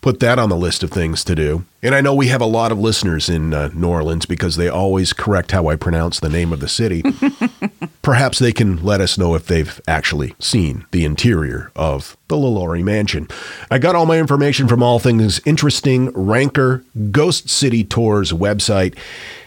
put 0.00 0.20
that 0.20 0.38
on 0.38 0.48
the 0.48 0.56
list 0.56 0.82
of 0.82 0.90
things 0.90 1.22
to 1.24 1.34
do. 1.34 1.64
And 1.82 1.94
I 1.94 2.00
know 2.00 2.14
we 2.14 2.28
have 2.28 2.40
a 2.40 2.46
lot 2.46 2.72
of 2.72 2.78
listeners 2.78 3.28
in 3.28 3.52
uh, 3.54 3.68
New 3.74 3.88
Orleans 3.88 4.24
because 4.26 4.56
they 4.56 4.68
always 4.68 5.12
correct 5.12 5.50
how 5.52 5.68
I 5.68 5.76
pronounce 5.76 6.20
the 6.20 6.28
name 6.28 6.52
of 6.52 6.60
the 6.60 6.68
city. 6.68 7.02
Perhaps 8.02 8.38
they 8.38 8.52
can 8.52 8.82
let 8.82 9.00
us 9.00 9.18
know 9.18 9.34
if 9.34 9.46
they've 9.46 9.80
actually 9.86 10.34
seen 10.38 10.86
the 10.90 11.04
interior 11.04 11.70
of 11.76 12.16
the 12.28 12.36
LaLaurie 12.36 12.82
Mansion. 12.82 13.28
I 13.70 13.78
got 13.78 13.94
all 13.94 14.06
my 14.06 14.18
information 14.18 14.68
from 14.68 14.82
All 14.82 14.98
Things 14.98 15.40
Interesting, 15.44 16.10
Ranker, 16.12 16.82
Ghost 17.10 17.48
City 17.50 17.84
Tours 17.84 18.32
website, 18.32 18.96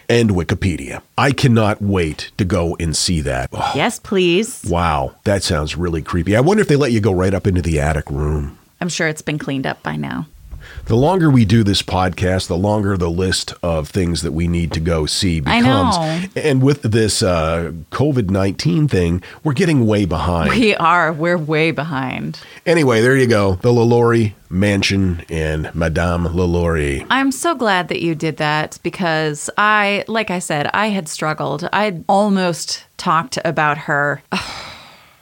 and 0.08 0.30
Wikipedia. 0.30 1.02
I 1.18 1.32
cannot 1.32 1.80
wait 1.82 2.30
to 2.36 2.44
go 2.44 2.76
and 2.78 2.96
see 2.96 3.20
that. 3.22 3.48
Oh, 3.52 3.72
Yes, 3.74 3.98
please. 3.98 4.64
wow, 4.68 5.14
that 5.24 5.42
sounds 5.42 5.76
really 5.76 6.02
creepy. 6.02 6.36
I 6.36 6.40
wonder 6.40 6.60
if 6.60 6.68
they 6.68 6.76
let 6.76 6.92
you 6.92 7.00
go 7.00 7.12
right 7.12 7.34
up 7.34 7.46
into 7.46 7.62
the 7.62 7.80
attic 7.80 8.08
room. 8.10 8.58
I'm 8.80 8.88
sure 8.88 9.08
it's 9.08 9.22
been 9.22 9.38
cleaned 9.38 9.66
up 9.66 9.82
by 9.82 9.96
now. 9.96 10.26
The 10.86 10.96
longer 10.96 11.30
we 11.30 11.44
do 11.44 11.64
this 11.64 11.82
podcast, 11.82 12.48
the 12.48 12.56
longer 12.56 12.96
the 12.96 13.10
list 13.10 13.54
of 13.62 13.88
things 13.88 14.22
that 14.22 14.32
we 14.32 14.48
need 14.48 14.72
to 14.72 14.80
go 14.80 15.06
see 15.06 15.42
I 15.46 15.60
becomes. 15.60 16.28
And 16.36 16.62
with 16.62 16.82
this 16.82 17.22
uh, 17.22 17.72
COVID 17.90 18.30
19 18.30 18.88
thing, 18.88 19.22
we're 19.42 19.54
getting 19.54 19.86
way 19.86 20.04
behind. 20.04 20.50
We 20.50 20.74
are. 20.76 21.12
We're 21.12 21.38
way 21.38 21.70
behind. 21.70 22.40
anyway, 22.66 23.00
there 23.00 23.16
you 23.16 23.26
go. 23.26 23.54
The 23.56 23.72
LaLaurie 23.72 24.34
Mansion 24.50 25.24
and 25.28 25.74
Madame 25.74 26.24
LaLaurie. 26.24 27.06
I'm 27.10 27.32
so 27.32 27.54
glad 27.54 27.88
that 27.88 28.00
you 28.00 28.14
did 28.14 28.36
that 28.36 28.78
because 28.82 29.50
I, 29.58 30.04
like 30.06 30.30
I 30.30 30.38
said, 30.38 30.70
I 30.72 30.88
had 30.88 31.08
struggled. 31.08 31.68
I'd 31.72 32.04
almost 32.08 32.84
talked 32.96 33.38
about 33.44 33.78
her. 33.78 34.22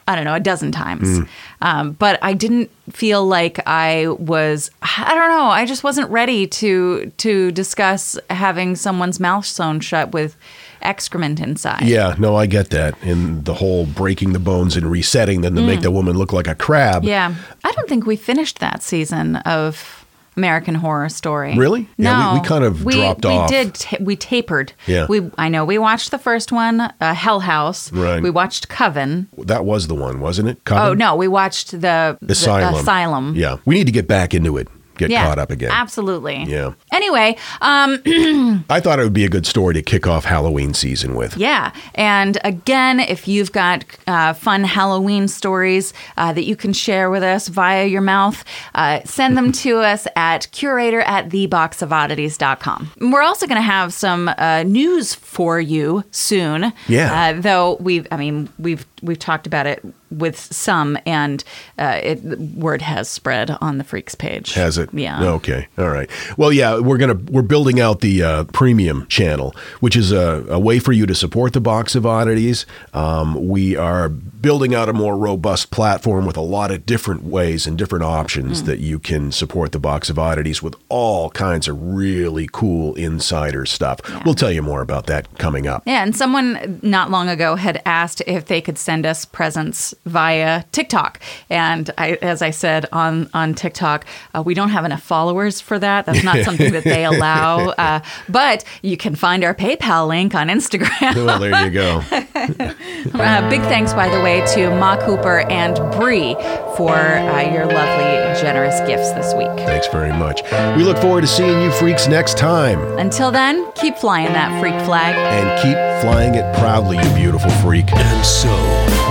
I 0.07 0.15
don't 0.15 0.25
know, 0.25 0.35
a 0.35 0.39
dozen 0.39 0.71
times. 0.71 1.27
Um, 1.61 1.93
but 1.93 2.19
I 2.21 2.33
didn't 2.33 2.69
feel 2.91 3.25
like 3.25 3.59
I 3.65 4.07
was. 4.07 4.69
I 4.81 5.15
don't 5.15 5.29
know. 5.29 5.45
I 5.45 5.65
just 5.65 5.83
wasn't 5.83 6.09
ready 6.09 6.45
to 6.47 7.11
to 7.17 7.51
discuss 7.51 8.19
having 8.29 8.75
someone's 8.75 9.19
mouth 9.19 9.45
sewn 9.45 9.79
shut 9.79 10.11
with 10.11 10.35
excrement 10.81 11.39
inside. 11.39 11.83
Yeah, 11.83 12.15
no, 12.19 12.35
I 12.35 12.45
get 12.45 12.69
that. 12.71 13.01
And 13.01 13.45
the 13.45 13.53
whole 13.53 13.85
breaking 13.85 14.33
the 14.33 14.39
bones 14.39 14.75
and 14.75 14.89
resetting 14.89 15.41
them 15.41 15.55
to 15.55 15.61
make 15.61 15.81
the 15.81 15.91
woman 15.91 16.17
look 16.17 16.33
like 16.33 16.47
a 16.47 16.55
crab. 16.55 17.03
Mm. 17.03 17.07
Yeah. 17.07 17.35
I 17.63 17.71
don't 17.71 17.87
think 17.87 18.05
we 18.05 18.15
finished 18.15 18.59
that 18.59 18.83
season 18.83 19.37
of 19.37 20.02
American 20.35 20.75
Horror 20.75 21.09
Story. 21.09 21.55
Really? 21.55 21.87
No. 21.97 22.11
Yeah, 22.11 22.33
we- 22.33 22.39
we 22.39 22.45
kind 22.45 22.63
of 22.63 22.83
we, 22.83 22.93
dropped 22.93 23.25
we 23.25 23.31
off. 23.31 23.49
did. 23.49 23.73
ta- 23.75 23.97
we 24.01 24.15
tapered. 24.15 24.73
Yeah. 24.87 25.05
We. 25.09 25.29
I 25.37 25.49
know. 25.49 25.65
We 25.65 25.77
watched 25.77 26.11
the 26.11 26.17
first 26.17 26.51
one, 26.51 26.81
uh, 26.81 27.13
Hell 27.13 27.41
House. 27.41 27.91
Right. 27.91 28.21
We 28.21 28.29
watched 28.29 28.69
Coven. 28.69 29.27
That 29.37 29.65
was 29.65 29.87
the 29.87 29.95
one, 29.95 30.19
wasn't 30.19 30.49
it? 30.49 30.57
Oh 30.71 30.93
no, 30.93 31.15
we 31.15 31.27
watched 31.27 31.71
the 31.71 32.17
the 32.21 32.31
Asylum. 32.33 32.75
Asylum. 32.75 33.35
Yeah. 33.35 33.57
We 33.65 33.75
need 33.75 33.85
to 33.85 33.91
get 33.91 34.07
back 34.07 34.33
into 34.33 34.57
it. 34.57 34.67
Get 34.97 35.09
yeah, 35.09 35.25
caught 35.25 35.39
up 35.39 35.51
again. 35.51 35.71
Absolutely. 35.71 36.43
Yeah. 36.43 36.73
Anyway, 36.91 37.37
um, 37.61 38.01
I 38.69 38.79
thought 38.79 38.99
it 38.99 39.03
would 39.03 39.13
be 39.13 39.25
a 39.25 39.29
good 39.29 39.45
story 39.45 39.73
to 39.75 39.81
kick 39.81 40.07
off 40.07 40.25
Halloween 40.25 40.73
season 40.73 41.15
with. 41.15 41.37
Yeah. 41.37 41.73
And 41.95 42.37
again, 42.43 42.99
if 42.99 43.27
you've 43.27 43.51
got 43.51 43.85
uh, 44.07 44.33
fun 44.33 44.63
Halloween 44.63 45.27
stories 45.27 45.93
uh, 46.17 46.33
that 46.33 46.43
you 46.43 46.55
can 46.55 46.73
share 46.73 47.09
with 47.09 47.23
us 47.23 47.47
via 47.47 47.85
your 47.85 48.01
mouth, 48.01 48.43
uh, 48.75 49.01
send 49.05 49.37
them 49.37 49.51
to 49.51 49.79
us 49.81 50.07
at 50.15 50.51
curator 50.51 51.01
at 51.01 51.29
theboxofoddities.com. 51.29 52.91
We're 53.01 53.21
also 53.21 53.47
going 53.47 53.57
to 53.57 53.61
have 53.61 53.93
some 53.93 54.29
uh, 54.37 54.63
news 54.63 55.13
for 55.15 55.59
you 55.59 56.03
soon. 56.11 56.73
Yeah. 56.87 57.33
Uh, 57.37 57.41
though 57.41 57.75
we've, 57.79 58.07
I 58.11 58.17
mean, 58.17 58.49
we've 58.59 58.85
we've 59.03 59.19
talked 59.19 59.45
about 59.47 59.65
it 59.67 59.83
with 60.09 60.37
some, 60.39 60.97
and 61.05 61.43
uh, 61.79 61.99
it, 62.03 62.23
word 62.55 62.81
has 62.81 63.09
spread 63.09 63.51
on 63.61 63.77
the 63.79 63.83
Freaks 63.83 64.15
page. 64.15 64.53
Has 64.53 64.77
it? 64.77 64.93
Yeah. 64.93 65.23
Okay. 65.23 65.67
All 65.77 65.89
right. 65.89 66.09
Well, 66.37 66.53
yeah, 66.53 66.79
we're 66.79 66.97
gonna 66.97 67.15
we're 67.31 67.41
building 67.41 67.79
out 67.79 68.01
the 68.01 68.23
uh, 68.23 68.43
premium 68.45 69.07
channel, 69.07 69.55
which 69.79 69.95
is 69.95 70.11
a, 70.11 70.45
a 70.49 70.59
way 70.59 70.79
for 70.79 70.91
you 70.91 71.05
to 71.05 71.15
support 71.15 71.53
the 71.53 71.61
box 71.61 71.95
of 71.95 72.05
oddities. 72.05 72.65
Um, 72.93 73.47
we 73.47 73.75
are 73.75 74.09
building 74.09 74.75
out 74.75 74.89
a 74.89 74.93
more 74.93 75.17
robust 75.17 75.71
platform 75.71 76.25
with 76.25 76.35
a 76.37 76.41
lot 76.41 76.69
of 76.69 76.85
different 76.85 77.23
ways 77.23 77.65
and 77.65 77.77
different 77.77 78.03
options 78.03 78.59
Hmm. 78.59 78.65
that 78.67 78.79
you 78.79 78.99
can 78.99 79.31
support 79.31 79.71
the 79.71 79.79
box 79.79 80.09
of 80.09 80.19
oddities 80.19 80.61
with 80.61 80.75
all 80.89 81.29
kinds 81.29 81.67
of 81.67 81.81
really 81.81 82.47
cool 82.51 82.93
insider 82.95 83.65
stuff. 83.65 83.99
We'll 84.25 84.35
tell 84.35 84.51
you 84.51 84.61
more 84.61 84.81
about 84.81 85.05
that 85.07 85.37
coming 85.39 85.65
up. 85.65 85.83
Yeah, 85.85 86.03
and 86.03 86.15
someone 86.15 86.79
not 86.83 87.09
long 87.09 87.29
ago 87.29 87.55
had 87.55 87.81
asked 87.85 88.21
if 88.27 88.45
they 88.45 88.59
could 88.61 88.77
send 88.77 88.92
us 89.05 89.25
presents 89.25 89.93
via 90.05 90.63
TikTok, 90.71 91.19
and 91.49 91.89
I, 91.97 92.13
as 92.21 92.41
I 92.41 92.51
said 92.51 92.85
on 92.91 93.29
on 93.33 93.53
TikTok, 93.53 94.05
uh, 94.35 94.43
we 94.45 94.53
don't 94.53 94.69
have 94.69 94.85
enough 94.85 95.01
followers 95.03 95.59
for 95.61 95.79
that. 95.79 96.05
That's 96.05 96.23
not 96.23 96.37
something 96.45 96.71
that 96.73 96.83
they 96.83 97.05
allow. 97.05 97.69
Uh, 97.69 98.01
but 98.29 98.63
you 98.81 98.97
can 98.97 99.15
find 99.15 99.43
our 99.43 99.55
PayPal 99.55 100.07
link 100.07 100.35
on 100.35 100.47
Instagram. 100.47 101.25
Well, 101.25 101.39
there 101.39 101.65
you 101.65 101.71
go. 101.71 102.03
Uh, 103.13 103.47
big 103.49 103.61
thanks, 103.63 103.93
by 103.93 104.09
the 104.09 104.21
way, 104.21 104.45
to 104.53 104.69
Ma 104.71 104.97
Cooper 105.05 105.41
and 105.49 105.75
Bree 105.93 106.35
for 106.75 106.93
uh, 106.93 107.41
your 107.41 107.65
lovely, 107.65 108.41
generous 108.41 108.79
gifts 108.87 109.11
this 109.11 109.33
week. 109.33 109.49
Thanks 109.65 109.87
very 109.87 110.11
much. 110.11 110.41
We 110.75 110.83
look 110.83 110.97
forward 110.97 111.21
to 111.21 111.27
seeing 111.27 111.61
you 111.61 111.71
freaks 111.71 112.07
next 112.07 112.37
time. 112.37 112.79
Until 112.97 113.31
then, 113.31 113.71
keep 113.73 113.97
flying 113.97 114.33
that 114.33 114.59
freak 114.59 114.73
flag. 114.85 115.15
And 115.15 115.61
keep 115.61 115.75
flying 116.03 116.35
it 116.35 116.55
proudly, 116.57 116.97
you 116.97 117.15
beautiful 117.15 117.51
freak. 117.61 117.91
And 117.93 118.25
so, 118.25 118.49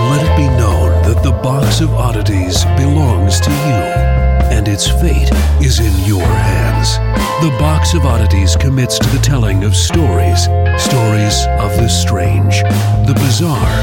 let 0.09 0.23
it 0.23 0.37
be 0.37 0.47
known 0.57 0.89
that 1.03 1.23
the 1.23 1.31
box 1.31 1.81
of 1.81 1.93
oddities 1.93 2.65
belongs 2.77 3.39
to 3.41 3.49
you, 3.49 3.81
and 4.53 4.67
its 4.67 4.87
fate 4.87 5.31
is 5.61 5.79
in 5.79 6.05
your 6.05 6.25
hands. 6.25 6.97
The 7.43 7.55
box 7.59 7.93
of 7.93 8.05
oddities 8.05 8.55
commits 8.55 8.99
to 8.99 9.09
the 9.09 9.19
telling 9.19 9.63
of 9.63 9.75
stories, 9.75 10.43
stories 10.77 11.45
of 11.59 11.71
the 11.77 11.87
strange, 11.89 12.61
the 13.07 13.13
bizarre, 13.15 13.75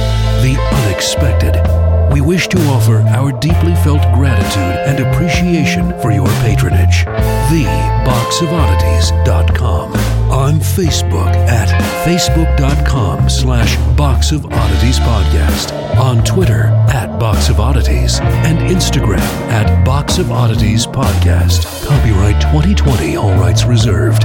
the 0.42 0.56
unexpected. 0.84 1.89
We 2.12 2.20
wish 2.20 2.48
to 2.48 2.58
offer 2.68 2.98
our 3.08 3.32
deeply 3.32 3.74
felt 3.76 4.02
gratitude 4.14 4.76
and 4.86 5.00
appreciation 5.00 5.98
for 6.00 6.10
your 6.10 6.26
patronage. 6.42 7.04
TheBoxOfOddities.com. 7.50 9.92
On 10.30 10.54
Facebook 10.60 11.34
at 11.48 11.68
facebook.com 12.06 13.28
slash 13.28 13.76
Box 13.96 14.30
of 14.32 14.46
Oddities 14.46 14.98
Podcast. 15.00 15.72
On 15.98 16.22
Twitter 16.24 16.64
at 16.92 17.18
Box 17.18 17.48
of 17.48 17.58
Oddities. 17.60 18.20
And 18.20 18.58
Instagram 18.58 19.18
at 19.50 19.84
Box 19.84 20.18
of 20.18 20.30
Oddities 20.30 20.86
Podcast. 20.86 21.84
Copyright 21.86 22.40
2020, 22.40 23.16
all 23.16 23.32
rights 23.34 23.64
reserved. 23.64 24.24